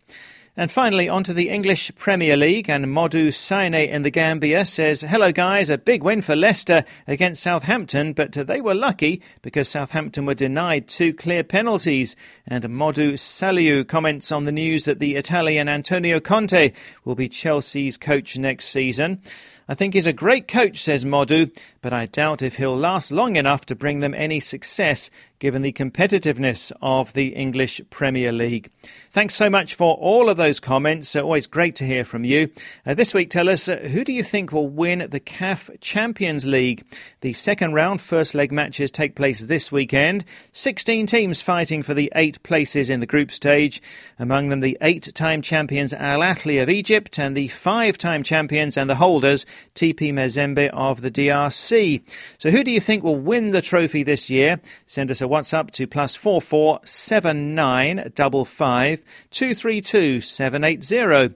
And 0.57 0.71
finally, 0.71 1.09
on 1.09 1.25
to 1.25 1.33
the 1.33 1.49
English 1.49 1.93
Premier 1.95 2.37
League. 2.37 2.69
And 2.69 2.85
Modu 2.85 3.27
Saine 3.27 3.89
in 3.89 4.03
the 4.03 4.09
Gambia 4.09 4.65
says, 4.65 5.01
Hello, 5.01 5.33
guys. 5.33 5.69
A 5.69 5.77
big 5.77 6.01
win 6.01 6.21
for 6.21 6.33
Leicester 6.33 6.85
against 7.07 7.43
Southampton, 7.43 8.13
but 8.13 8.31
they 8.31 8.61
were 8.61 8.73
lucky 8.73 9.21
because 9.41 9.67
Southampton 9.67 10.25
were 10.25 10.33
denied 10.33 10.87
two 10.87 11.13
clear 11.13 11.43
penalties. 11.43 12.15
And 12.47 12.63
Modu 12.63 13.13
Saliu 13.13 13.85
comments 13.85 14.31
on 14.31 14.45
the 14.45 14.53
news 14.53 14.85
that 14.85 14.99
the 14.99 15.15
Italian 15.15 15.67
Antonio 15.67 16.21
Conte 16.21 16.71
will 17.03 17.15
be 17.15 17.27
Chelsea's 17.27 17.97
coach 17.97 18.37
next 18.37 18.65
season. 18.65 19.21
I 19.67 19.73
think 19.73 19.95
he's 19.95 20.07
a 20.07 20.13
great 20.13 20.47
coach, 20.47 20.77
says 20.77 21.03
Modu, 21.03 21.53
but 21.81 21.91
I 21.91 22.05
doubt 22.05 22.43
if 22.43 22.57
he'll 22.57 22.77
last 22.77 23.11
long 23.11 23.35
enough 23.35 23.65
to 23.65 23.75
bring 23.75 23.99
them 23.99 24.13
any 24.13 24.39
success 24.39 25.09
given 25.39 25.61
the 25.61 25.73
competitiveness 25.73 26.71
of 26.81 27.13
the 27.13 27.27
English 27.29 27.81
Premier 27.89 28.31
League. 28.31 28.69
Thanks 29.11 29.35
so 29.35 29.49
much 29.49 29.75
for 29.75 29.95
all 29.95 30.29
of 30.29 30.37
those 30.37 30.59
comments. 30.59 31.15
Uh, 31.15 31.21
always 31.21 31.47
great 31.47 31.75
to 31.75 31.85
hear 31.85 32.03
from 32.03 32.23
you. 32.23 32.49
Uh, 32.85 32.93
this 32.93 33.13
week, 33.13 33.29
tell 33.29 33.49
us 33.49 33.69
uh, 33.69 33.77
who 33.77 34.03
do 34.03 34.11
you 34.11 34.23
think 34.23 34.51
will 34.51 34.67
win 34.67 35.07
the 35.09 35.19
CAF 35.19 35.79
Champions 35.79 36.45
League? 36.45 36.83
The 37.21 37.33
second 37.33 37.73
round 37.73 38.01
first 38.01 38.35
leg 38.35 38.51
matches 38.51 38.91
take 38.91 39.15
place 39.15 39.41
this 39.41 39.71
weekend. 39.71 40.25
16 40.51 41.07
teams 41.07 41.41
fighting 41.41 41.81
for 41.81 41.93
the 41.93 42.11
eight 42.15 42.41
places 42.43 42.89
in 42.89 42.99
the 42.99 43.05
group 43.05 43.31
stage. 43.31 43.81
Among 44.19 44.49
them, 44.49 44.59
the 44.59 44.77
eight 44.81 45.13
time 45.15 45.41
champions 45.41 45.93
Al 45.93 46.19
Ahly 46.19 46.61
of 46.61 46.69
Egypt 46.69 47.17
and 47.17 47.35
the 47.35 47.47
five 47.47 47.97
time 47.97 48.23
champions 48.23 48.77
and 48.77 48.89
the 48.89 48.95
holders 48.95 49.45
TP 49.73 50.13
Mazembe 50.13 50.69
of 50.69 51.01
the 51.01 51.11
DRC. 51.11 52.01
So, 52.37 52.51
who 52.51 52.63
do 52.63 52.71
you 52.71 52.79
think 52.79 53.03
will 53.03 53.15
win 53.15 53.51
the 53.51 53.61
trophy 53.61 54.03
this 54.03 54.29
year? 54.29 54.59
Send 54.85 55.09
us 55.09 55.21
a 55.21 55.24
WhatsApp 55.27 55.71
to 55.71 55.87
plus 55.87 56.15
four 56.15 56.41
four 56.41 56.79
seven 56.83 57.55
nine 57.55 58.11
double 58.15 58.45
five 58.45 59.03
two 59.29 59.53
three 59.55 59.81
two 59.81 60.21
seven 60.21 60.63
eight 60.63 60.83
zero. 60.83 61.29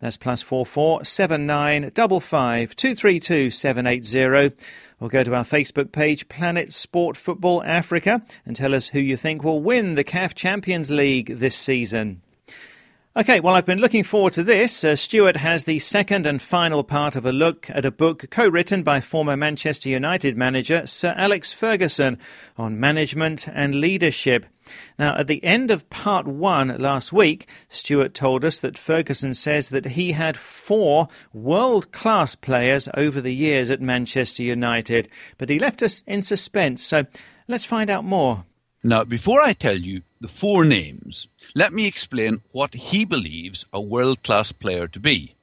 That's 0.00 0.16
plus 0.16 0.42
four 0.42 0.66
four 0.66 1.04
seven 1.04 1.46
nine 1.46 1.90
double 1.94 2.20
five 2.20 2.76
two 2.76 2.94
three 2.94 3.20
two 3.20 3.50
seven 3.50 3.86
eight 3.86 4.04
zero. 4.04 4.50
Or 5.00 5.08
go 5.08 5.24
to 5.24 5.34
our 5.34 5.44
Facebook 5.44 5.92
page, 5.92 6.28
Planet 6.28 6.72
Sport 6.72 7.16
Football 7.16 7.62
Africa, 7.64 8.22
and 8.46 8.54
tell 8.54 8.74
us 8.74 8.88
who 8.88 9.00
you 9.00 9.16
think 9.16 9.42
will 9.42 9.60
win 9.60 9.96
the 9.96 10.04
CAF 10.04 10.34
Champions 10.34 10.90
League 10.90 11.38
this 11.38 11.56
season. 11.56 12.22
Okay, 13.16 13.38
well, 13.38 13.54
I've 13.54 13.64
been 13.64 13.78
looking 13.78 14.02
forward 14.02 14.32
to 14.32 14.42
this. 14.42 14.82
Uh, 14.82 14.96
Stuart 14.96 15.36
has 15.36 15.66
the 15.66 15.78
second 15.78 16.26
and 16.26 16.42
final 16.42 16.82
part 16.82 17.14
of 17.14 17.24
a 17.24 17.30
look 17.30 17.70
at 17.70 17.84
a 17.84 17.92
book 17.92 18.28
co 18.28 18.48
written 18.48 18.82
by 18.82 19.00
former 19.00 19.36
Manchester 19.36 19.88
United 19.88 20.36
manager 20.36 20.84
Sir 20.84 21.14
Alex 21.16 21.52
Ferguson 21.52 22.18
on 22.58 22.80
management 22.80 23.46
and 23.46 23.76
leadership. 23.76 24.46
Now, 24.98 25.14
at 25.16 25.28
the 25.28 25.44
end 25.44 25.70
of 25.70 25.88
part 25.90 26.26
one 26.26 26.76
last 26.78 27.12
week, 27.12 27.46
Stuart 27.68 28.14
told 28.14 28.44
us 28.44 28.58
that 28.58 28.76
Ferguson 28.76 29.32
says 29.32 29.68
that 29.68 29.86
he 29.86 30.10
had 30.10 30.36
four 30.36 31.06
world 31.32 31.92
class 31.92 32.34
players 32.34 32.88
over 32.94 33.20
the 33.20 33.34
years 33.34 33.70
at 33.70 33.80
Manchester 33.80 34.42
United, 34.42 35.08
but 35.38 35.50
he 35.50 35.60
left 35.60 35.84
us 35.84 36.02
in 36.04 36.22
suspense. 36.22 36.82
So 36.82 37.04
let's 37.46 37.64
find 37.64 37.90
out 37.90 38.04
more. 38.04 38.44
Now, 38.86 39.02
before 39.02 39.40
I 39.40 39.54
tell 39.54 39.78
you 39.78 40.02
the 40.20 40.28
four 40.28 40.66
names, 40.66 41.26
let 41.54 41.72
me 41.72 41.86
explain 41.86 42.42
what 42.52 42.74
he 42.74 43.06
believes 43.06 43.64
a 43.72 43.80
world 43.80 44.22
class 44.22 44.52
player 44.52 44.86
to 44.88 45.00
be. 45.00 45.36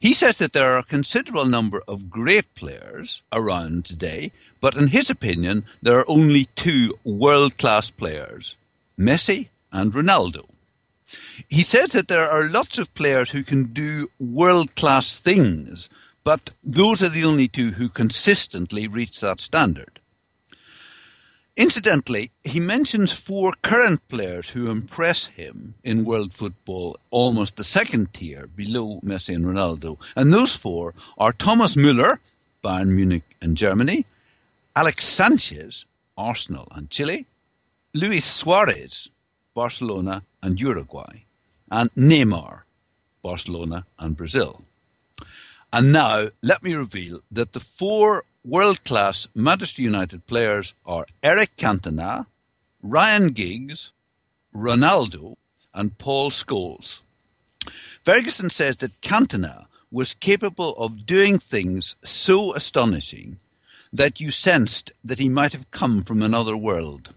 He 0.00 0.14
says 0.14 0.38
that 0.38 0.54
there 0.54 0.72
are 0.72 0.78
a 0.78 0.94
considerable 0.96 1.44
number 1.44 1.82
of 1.86 2.08
great 2.08 2.54
players 2.54 3.20
around 3.30 3.84
today, 3.84 4.32
but 4.62 4.74
in 4.76 4.88
his 4.88 5.10
opinion, 5.10 5.66
there 5.82 5.98
are 5.98 6.08
only 6.08 6.46
two 6.56 6.98
world 7.04 7.58
class 7.58 7.90
players 7.90 8.56
Messi 8.98 9.48
and 9.70 9.92
Ronaldo. 9.92 10.46
He 11.48 11.62
says 11.62 11.92
that 11.92 12.08
there 12.08 12.30
are 12.30 12.48
lots 12.48 12.78
of 12.78 12.94
players 12.94 13.30
who 13.32 13.42
can 13.42 13.74
do 13.74 14.10
world 14.18 14.74
class 14.74 15.18
things, 15.18 15.90
but 16.24 16.50
those 16.64 17.02
are 17.02 17.10
the 17.10 17.26
only 17.26 17.48
two 17.48 17.72
who 17.72 17.90
consistently 17.90 18.88
reach 18.88 19.20
that 19.20 19.38
standard. 19.38 19.97
Incidentally, 21.58 22.30
he 22.44 22.60
mentions 22.60 23.12
four 23.12 23.52
current 23.62 24.06
players 24.06 24.50
who 24.50 24.70
impress 24.70 25.26
him 25.26 25.74
in 25.82 26.04
world 26.04 26.32
football, 26.32 26.96
almost 27.10 27.56
the 27.56 27.64
second 27.64 28.14
tier 28.14 28.46
below 28.46 29.00
Messi 29.02 29.34
and 29.34 29.44
Ronaldo. 29.44 29.98
And 30.14 30.32
those 30.32 30.54
four 30.54 30.94
are 31.18 31.32
Thomas 31.32 31.74
Müller, 31.74 32.18
Bayern 32.62 32.90
Munich 32.90 33.24
and 33.42 33.56
Germany, 33.56 34.06
Alex 34.76 35.04
Sanchez, 35.04 35.84
Arsenal 36.16 36.68
and 36.70 36.90
Chile, 36.90 37.26
Luis 37.92 38.24
Suarez, 38.24 39.10
Barcelona 39.52 40.22
and 40.40 40.60
Uruguay, 40.60 41.24
and 41.72 41.92
Neymar, 41.96 42.60
Barcelona 43.20 43.84
and 43.98 44.16
Brazil. 44.16 44.62
And 45.72 45.92
now 45.92 46.28
let 46.40 46.62
me 46.62 46.74
reveal 46.74 47.18
that 47.32 47.52
the 47.52 47.60
four 47.60 48.22
world 48.48 48.82
class 48.82 49.28
Manchester 49.34 49.82
United 49.82 50.26
players 50.26 50.72
are 50.86 51.06
Eric 51.22 51.54
Cantona, 51.58 52.24
Ryan 52.82 53.28
Giggs, 53.32 53.92
Ronaldo, 54.54 55.36
and 55.74 55.98
Paul 55.98 56.30
Scholes. 56.30 57.02
Ferguson 58.06 58.48
says 58.48 58.78
that 58.78 59.02
Cantona 59.02 59.66
was 59.90 60.14
capable 60.14 60.74
of 60.76 61.04
doing 61.04 61.38
things 61.38 61.94
so 62.02 62.54
astonishing 62.54 63.38
that 63.92 64.18
you 64.18 64.30
sensed 64.30 64.92
that 65.04 65.18
he 65.18 65.28
might 65.28 65.52
have 65.52 65.70
come 65.70 66.02
from 66.02 66.22
another 66.22 66.56
world. 66.56 67.12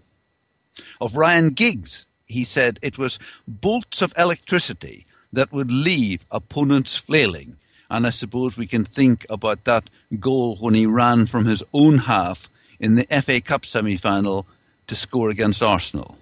Of 1.00 1.16
Ryan 1.16 1.50
Giggs, 1.50 2.04
he 2.26 2.44
said 2.44 2.78
it 2.82 2.98
was 2.98 3.18
bolts 3.48 4.02
of 4.02 4.12
electricity 4.18 5.06
that 5.32 5.50
would 5.50 5.70
leave 5.72 6.26
opponents 6.30 6.98
flailing 6.98 7.56
and 7.92 8.06
I 8.06 8.10
suppose 8.10 8.56
we 8.56 8.66
can 8.66 8.86
think 8.86 9.26
about 9.28 9.66
that 9.66 9.90
goal 10.18 10.56
when 10.56 10.72
he 10.72 10.86
ran 10.86 11.26
from 11.26 11.44
his 11.44 11.62
own 11.74 11.98
half 11.98 12.48
in 12.80 12.94
the 12.94 13.04
FA 13.22 13.38
Cup 13.42 13.66
semi 13.66 13.98
final 13.98 14.46
to 14.86 14.94
score 14.94 15.28
against 15.28 15.62
Arsenal. 15.62 16.16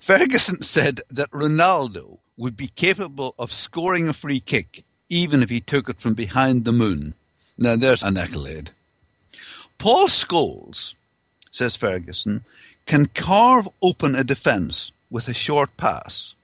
Ferguson 0.00 0.62
said 0.62 1.02
that 1.10 1.30
Ronaldo 1.32 2.16
would 2.38 2.56
be 2.56 2.68
capable 2.68 3.34
of 3.38 3.52
scoring 3.52 4.08
a 4.08 4.14
free 4.14 4.40
kick 4.40 4.84
even 5.10 5.42
if 5.42 5.50
he 5.50 5.60
took 5.60 5.90
it 5.90 6.00
from 6.00 6.14
behind 6.14 6.64
the 6.64 6.72
moon. 6.72 7.12
Now, 7.58 7.76
there's 7.76 8.02
an 8.02 8.16
accolade. 8.16 8.70
Paul 9.76 10.08
Scholes, 10.08 10.94
says 11.50 11.76
Ferguson, 11.76 12.42
can 12.86 13.06
carve 13.06 13.68
open 13.82 14.14
a 14.14 14.24
defence 14.24 14.92
with 15.10 15.28
a 15.28 15.34
short 15.34 15.76
pass. 15.76 16.34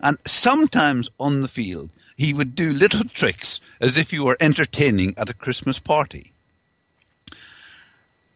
And 0.00 0.18
sometimes 0.26 1.08
on 1.20 1.42
the 1.42 1.48
field, 1.48 1.90
he 2.22 2.32
would 2.32 2.54
do 2.54 2.72
little 2.72 3.04
tricks 3.08 3.58
as 3.80 3.98
if 3.98 4.12
you 4.12 4.22
were 4.22 4.36
entertaining 4.38 5.12
at 5.16 5.28
a 5.28 5.34
Christmas 5.34 5.80
party. 5.80 6.30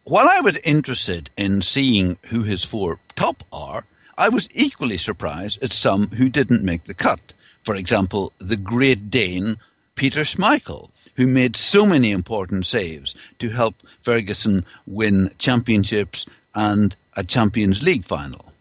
While 0.03 0.27
I 0.27 0.41
was 0.41 0.57
interested 0.57 1.29
in 1.37 1.61
seeing 1.61 2.17
who 2.29 2.43
his 2.43 2.65
four 2.65 2.99
top 3.15 3.45
are, 3.49 3.85
I 4.17 4.27
was 4.27 4.49
equally 4.53 4.97
surprised 4.97 5.63
at 5.63 5.71
some 5.71 6.09
who 6.09 6.27
didn't 6.27 6.65
make 6.65 6.83
the 6.83 6.93
cut. 6.93 7.31
For 7.63 7.75
example, 7.75 8.33
the 8.39 8.57
Great 8.57 9.09
Dane 9.09 9.55
Peter 9.95 10.25
Schmeichel, 10.25 10.89
who 11.15 11.25
made 11.25 11.55
so 11.55 11.85
many 11.85 12.11
important 12.11 12.65
saves 12.65 13.15
to 13.39 13.51
help 13.51 13.75
Ferguson 14.01 14.65
win 14.85 15.31
championships 15.37 16.25
and 16.53 16.93
a 17.15 17.23
Champions 17.23 17.81
League 17.81 18.03
final. 18.03 18.51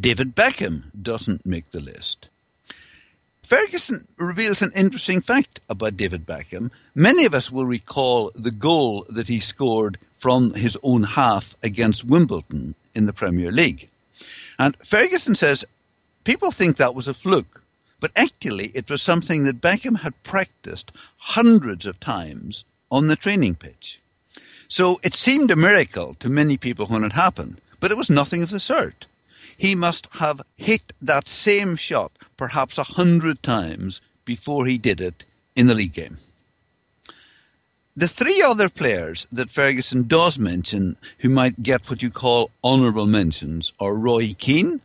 David 0.00 0.34
Beckham 0.34 0.82
doesn't 1.00 1.46
make 1.46 1.70
the 1.70 1.80
list. 1.80 2.26
Ferguson 3.48 4.06
reveals 4.18 4.60
an 4.60 4.72
interesting 4.76 5.22
fact 5.22 5.60
about 5.70 5.96
David 5.96 6.26
Beckham. 6.26 6.70
Many 6.94 7.24
of 7.24 7.32
us 7.32 7.50
will 7.50 7.64
recall 7.64 8.30
the 8.34 8.50
goal 8.50 9.06
that 9.08 9.28
he 9.28 9.40
scored 9.40 9.96
from 10.18 10.52
his 10.52 10.76
own 10.82 11.04
half 11.04 11.54
against 11.62 12.04
Wimbledon 12.04 12.74
in 12.94 13.06
the 13.06 13.14
Premier 13.14 13.50
League. 13.50 13.88
And 14.58 14.76
Ferguson 14.84 15.34
says 15.34 15.64
people 16.24 16.50
think 16.50 16.76
that 16.76 16.94
was 16.94 17.08
a 17.08 17.14
fluke, 17.14 17.62
but 18.00 18.10
actually 18.14 18.70
it 18.74 18.90
was 18.90 19.00
something 19.00 19.44
that 19.44 19.62
Beckham 19.62 20.00
had 20.00 20.22
practiced 20.22 20.92
hundreds 21.16 21.86
of 21.86 21.98
times 22.00 22.64
on 22.90 23.06
the 23.06 23.16
training 23.16 23.54
pitch. 23.54 23.98
So 24.68 25.00
it 25.02 25.14
seemed 25.14 25.50
a 25.50 25.56
miracle 25.56 26.16
to 26.20 26.28
many 26.28 26.58
people 26.58 26.84
when 26.84 27.02
it 27.02 27.12
happened, 27.12 27.62
but 27.80 27.90
it 27.90 27.96
was 27.96 28.10
nothing 28.10 28.42
of 28.42 28.50
the 28.50 28.60
sort 28.60 29.06
he 29.58 29.74
must 29.74 30.06
have 30.14 30.40
hit 30.56 30.92
that 31.02 31.28
same 31.28 31.76
shot 31.76 32.12
perhaps 32.38 32.78
a 32.78 32.84
hundred 32.84 33.42
times 33.42 34.00
before 34.24 34.64
he 34.64 34.78
did 34.78 35.00
it 35.00 35.24
in 35.54 35.66
the 35.66 35.74
league 35.74 35.92
game. 35.92 36.18
The 37.96 38.08
three 38.08 38.40
other 38.40 38.68
players 38.68 39.26
that 39.32 39.50
Ferguson 39.50 40.06
does 40.06 40.38
mention 40.38 40.96
who 41.18 41.28
might 41.28 41.64
get 41.64 41.90
what 41.90 42.00
you 42.00 42.10
call 42.10 42.52
honourable 42.62 43.06
mentions 43.06 43.72
are 43.80 43.92
Roy 43.92 44.34
Keane, 44.38 44.80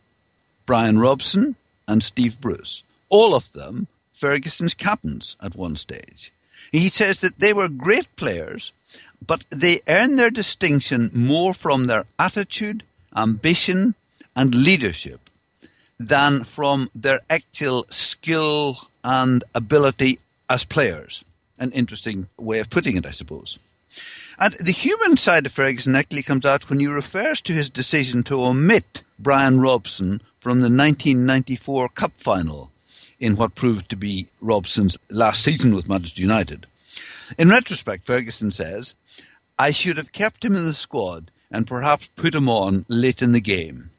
Brian 0.66 0.98
Robson, 0.98 1.56
and 1.88 2.04
Steve 2.04 2.42
Bruce. 2.42 2.82
All 3.10 3.36
of 3.36 3.52
them 3.52 3.88
Ferguson's 4.14 4.74
captains 4.74 5.36
at 5.42 5.56
one 5.56 5.76
stage. 5.76 6.32
He 6.72 6.88
says 6.90 7.20
that 7.20 7.40
they 7.40 7.52
were 7.52 7.68
great 7.68 8.08
players, 8.16 8.72
but 9.26 9.44
they 9.50 9.82
earned 9.88 10.18
their 10.18 10.32
distinction 10.32 11.12
more 11.14 11.54
from 11.54 11.88
their 11.88 12.06
attitude, 12.18 12.84
ambition, 13.16 13.96
and 14.36 14.56
leadership 14.56 15.30
than 16.00 16.44
from 16.44 16.90
their 16.96 17.20
actual 17.30 17.86
skill 17.90 18.78
and 19.04 19.44
ability 19.54 20.20
as 20.50 20.66
players. 20.66 21.24
An 21.60 21.72
interesting 21.72 22.28
way 22.38 22.60
of 22.60 22.70
putting 22.70 22.98
it, 22.98 23.06
I 23.06 23.12
suppose. 23.12 23.60
And 24.40 24.54
the 24.56 24.72
human 24.72 25.18
side 25.18 25.46
of 25.46 25.52
Ferguson 25.52 25.96
actually 25.96 26.24
comes 26.24 26.46
out 26.46 26.70
when 26.70 26.80
he 26.80 26.88
refers 26.88 27.40
to 27.42 27.54
his 27.54 27.70
decision 27.70 28.24
to 28.24 28.44
omit 28.44 29.04
Brian 29.20 29.62
Robson 29.62 30.22
from 30.40 30.60
the 30.60 30.64
1994 30.64 31.90
Cup 31.90 32.14
final 32.18 32.72
in 33.20 33.36
what 33.36 33.56
proved 33.56 33.90
to 33.90 33.96
be 33.96 34.28
Robson's 34.42 34.98
last 35.10 35.44
season 35.44 35.74
with 35.74 35.88
Manchester 35.88 36.22
United. 36.22 36.66
In 37.38 37.50
retrospect, 37.50 38.06
Ferguson 38.06 38.52
says, 38.52 38.96
I 39.58 39.72
should 39.72 39.98
have 39.98 40.12
kept 40.12 40.44
him 40.44 40.56
in 40.56 40.66
the 40.66 40.74
squad 40.74 41.32
and 41.52 41.68
perhaps 41.68 42.10
put 42.16 42.36
him 42.36 42.50
on 42.50 42.86
late 42.90 43.22
in 43.22 43.32
the 43.32 43.40
game. 43.40 43.92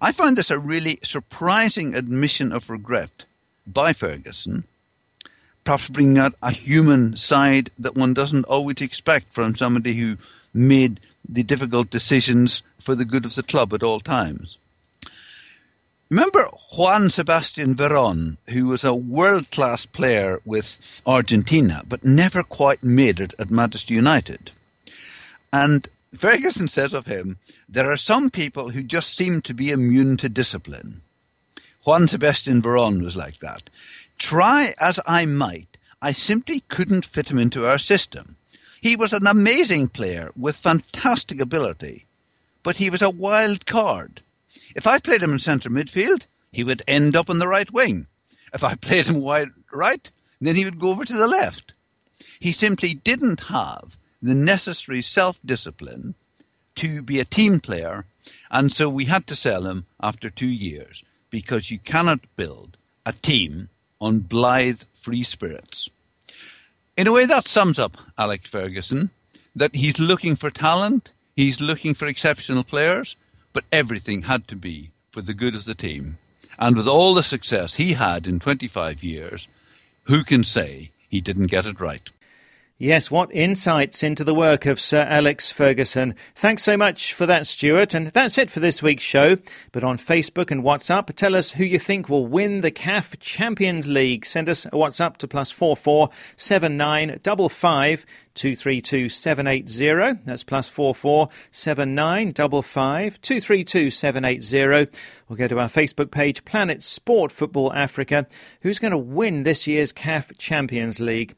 I 0.00 0.12
find 0.12 0.36
this 0.36 0.50
a 0.50 0.58
really 0.58 1.00
surprising 1.02 1.94
admission 1.94 2.52
of 2.52 2.70
regret 2.70 3.24
by 3.66 3.92
Ferguson, 3.92 4.64
perhaps 5.64 5.88
bringing 5.88 6.18
out 6.18 6.34
a 6.40 6.52
human 6.52 7.16
side 7.16 7.70
that 7.78 7.96
one 7.96 8.14
doesn't 8.14 8.44
always 8.44 8.80
expect 8.80 9.32
from 9.32 9.56
somebody 9.56 9.94
who 9.94 10.16
made 10.54 11.00
the 11.28 11.42
difficult 11.42 11.90
decisions 11.90 12.62
for 12.78 12.94
the 12.94 13.04
good 13.04 13.24
of 13.24 13.34
the 13.34 13.42
club 13.42 13.74
at 13.74 13.82
all 13.82 14.00
times. 14.00 14.56
Remember 16.10 16.44
Juan 16.74 17.10
Sebastian 17.10 17.74
Veron, 17.74 18.38
who 18.50 18.68
was 18.68 18.82
a 18.82 18.94
world 18.94 19.50
class 19.50 19.84
player 19.84 20.40
with 20.44 20.78
Argentina, 21.06 21.82
but 21.86 22.04
never 22.04 22.42
quite 22.42 22.82
made 22.82 23.20
it 23.20 23.34
at 23.38 23.50
Manchester 23.50 23.92
United. 23.92 24.52
And 25.52 25.86
Ferguson 26.16 26.68
says 26.68 26.94
of 26.94 27.06
him, 27.06 27.38
there 27.68 27.90
are 27.90 27.96
some 27.96 28.30
people 28.30 28.70
who 28.70 28.82
just 28.82 29.14
seem 29.14 29.42
to 29.42 29.54
be 29.54 29.70
immune 29.70 30.16
to 30.18 30.28
discipline. 30.28 31.02
Juan 31.84 32.08
Sebastian 32.08 32.62
Veron 32.62 33.02
was 33.02 33.16
like 33.16 33.38
that. 33.40 33.70
Try 34.18 34.74
as 34.80 34.98
I 35.06 35.26
might, 35.26 35.76
I 36.00 36.12
simply 36.12 36.60
couldn't 36.68 37.04
fit 37.04 37.30
him 37.30 37.38
into 37.38 37.66
our 37.66 37.78
system. 37.78 38.36
He 38.80 38.96
was 38.96 39.12
an 39.12 39.26
amazing 39.26 39.88
player 39.88 40.30
with 40.36 40.56
fantastic 40.56 41.40
ability, 41.40 42.06
but 42.62 42.76
he 42.76 42.90
was 42.90 43.02
a 43.02 43.10
wild 43.10 43.66
card. 43.66 44.22
If 44.74 44.86
I 44.86 44.98
played 44.98 45.22
him 45.22 45.32
in 45.32 45.38
centre 45.38 45.70
midfield, 45.70 46.26
he 46.52 46.64
would 46.64 46.82
end 46.86 47.16
up 47.16 47.28
on 47.28 47.38
the 47.38 47.48
right 47.48 47.70
wing. 47.72 48.06
If 48.54 48.64
I 48.64 48.74
played 48.80 49.06
him 49.06 49.20
wide 49.20 49.48
right, 49.72 50.10
then 50.40 50.56
he 50.56 50.64
would 50.64 50.78
go 50.78 50.90
over 50.90 51.04
to 51.04 51.16
the 51.16 51.28
left. 51.28 51.72
He 52.40 52.52
simply 52.52 52.94
didn't 52.94 53.44
have 53.44 53.98
the 54.20 54.34
necessary 54.34 55.02
self 55.02 55.38
discipline 55.44 56.14
to 56.76 57.02
be 57.02 57.18
a 57.20 57.24
team 57.24 57.60
player, 57.60 58.04
and 58.50 58.72
so 58.72 58.88
we 58.88 59.06
had 59.06 59.26
to 59.26 59.36
sell 59.36 59.66
him 59.66 59.86
after 60.00 60.30
two 60.30 60.48
years 60.48 61.04
because 61.30 61.70
you 61.70 61.78
cannot 61.78 62.20
build 62.36 62.76
a 63.04 63.12
team 63.12 63.68
on 64.00 64.20
blithe 64.20 64.82
free 64.94 65.22
spirits. 65.22 65.88
In 66.96 67.06
a 67.06 67.12
way, 67.12 67.26
that 67.26 67.46
sums 67.46 67.78
up 67.78 67.96
Alex 68.16 68.48
Ferguson 68.48 69.10
that 69.54 69.74
he's 69.74 69.98
looking 69.98 70.36
for 70.36 70.50
talent, 70.50 71.12
he's 71.34 71.60
looking 71.60 71.94
for 71.94 72.06
exceptional 72.06 72.64
players, 72.64 73.16
but 73.52 73.64
everything 73.72 74.22
had 74.22 74.46
to 74.48 74.56
be 74.56 74.90
for 75.10 75.20
the 75.20 75.34
good 75.34 75.54
of 75.54 75.64
the 75.64 75.74
team. 75.74 76.18
And 76.58 76.76
with 76.76 76.88
all 76.88 77.14
the 77.14 77.22
success 77.22 77.74
he 77.74 77.94
had 77.94 78.26
in 78.26 78.40
25 78.40 79.02
years, 79.02 79.48
who 80.04 80.24
can 80.24 80.44
say 80.44 80.90
he 81.08 81.20
didn't 81.20 81.46
get 81.46 81.66
it 81.66 81.80
right? 81.80 82.08
Yes, 82.80 83.10
what 83.10 83.34
insights 83.34 84.04
into 84.04 84.22
the 84.22 84.36
work 84.36 84.64
of 84.64 84.78
Sir 84.78 85.00
Alex 85.00 85.50
Ferguson. 85.50 86.14
Thanks 86.36 86.62
so 86.62 86.76
much 86.76 87.12
for 87.12 87.26
that, 87.26 87.48
Stuart. 87.48 87.92
And 87.92 88.06
that's 88.12 88.38
it 88.38 88.50
for 88.50 88.60
this 88.60 88.80
week's 88.80 89.02
show. 89.02 89.36
But 89.72 89.82
on 89.82 89.98
Facebook 89.98 90.52
and 90.52 90.62
WhatsApp, 90.62 91.12
tell 91.14 91.34
us 91.34 91.50
who 91.50 91.64
you 91.64 91.80
think 91.80 92.08
will 92.08 92.28
win 92.28 92.60
the 92.60 92.70
CAF 92.70 93.18
Champions 93.18 93.88
League. 93.88 94.24
Send 94.24 94.48
us 94.48 94.64
a 94.64 94.70
WhatsApp 94.70 95.16
to 95.16 95.26
plus 95.26 95.50
four 95.50 95.74
four 95.74 96.10
seven 96.36 96.76
nine 96.76 97.18
double 97.24 97.48
five 97.48 98.06
two 98.34 98.54
three 98.54 98.80
two 98.80 99.08
seven 99.08 99.48
eight 99.48 99.68
zero. 99.68 100.16
That's 100.24 100.44
plus 100.44 100.68
four 100.68 100.94
four 100.94 101.30
seven 101.50 101.96
nine 101.96 102.30
double 102.30 102.62
five 102.62 103.20
two 103.22 103.40
three 103.40 103.64
two 103.64 103.90
seven 103.90 104.24
eight 104.24 104.44
zero. 104.44 104.86
We'll 105.28 105.36
go 105.36 105.48
to 105.48 105.58
our 105.58 105.66
Facebook 105.66 106.12
page, 106.12 106.44
Planet 106.44 106.84
Sport 106.84 107.32
Football 107.32 107.72
Africa. 107.72 108.28
Who's 108.60 108.78
going 108.78 108.92
to 108.92 108.98
win 108.98 109.42
this 109.42 109.66
year's 109.66 109.92
CAF 109.92 110.38
Champions 110.38 111.00
League? 111.00 111.34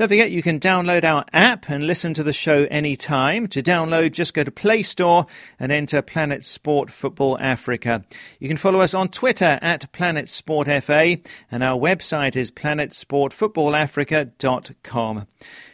Don't 0.00 0.08
forget 0.08 0.30
you 0.30 0.40
can 0.40 0.58
download 0.58 1.04
our 1.04 1.26
app 1.34 1.68
and 1.68 1.86
listen 1.86 2.14
to 2.14 2.22
the 2.22 2.32
show 2.32 2.66
anytime. 2.70 3.46
To 3.48 3.62
download, 3.62 4.12
just 4.12 4.32
go 4.32 4.42
to 4.42 4.50
Play 4.50 4.82
Store 4.82 5.26
and 5.58 5.70
enter 5.70 6.00
Planet 6.00 6.42
Sport 6.42 6.90
Football 6.90 7.36
Africa. 7.38 8.02
You 8.38 8.48
can 8.48 8.56
follow 8.56 8.80
us 8.80 8.94
on 8.94 9.10
Twitter 9.10 9.58
at 9.60 9.92
Planet 9.92 10.30
Sport 10.30 10.68
FA, 10.82 11.18
and 11.50 11.62
our 11.62 11.78
website 11.78 12.34
is 12.34 12.50
planetsportfootballafrica.com. 12.50 15.26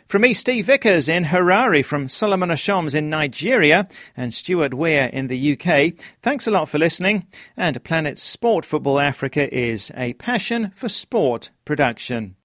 From 0.07 0.23
me, 0.23 0.35
Steve 0.35 0.67
Vickers 0.67 1.09
in 1.09 1.27
Harare, 1.27 1.85
from 1.85 2.09
Solomon 2.09 2.51
Ashoms 2.51 2.97
in 2.97 3.09
Nigeria, 3.09 3.87
and 4.17 4.35
Stuart 4.35 4.75
Weir 4.75 5.09
in 5.13 5.29
the 5.29 5.53
UK, 5.53 5.93
thanks 6.23 6.49
a 6.49 6.51
lot 6.51 6.69
for 6.69 6.79
listening. 6.79 7.27
And 7.57 7.85
Planet 7.85 8.19
Sport 8.19 8.65
Football 8.65 8.99
Africa 8.99 9.57
is 9.57 9.93
a 9.97 10.15
passion 10.15 10.73
for 10.75 10.89
sport 10.89 11.53
production. 11.65 12.35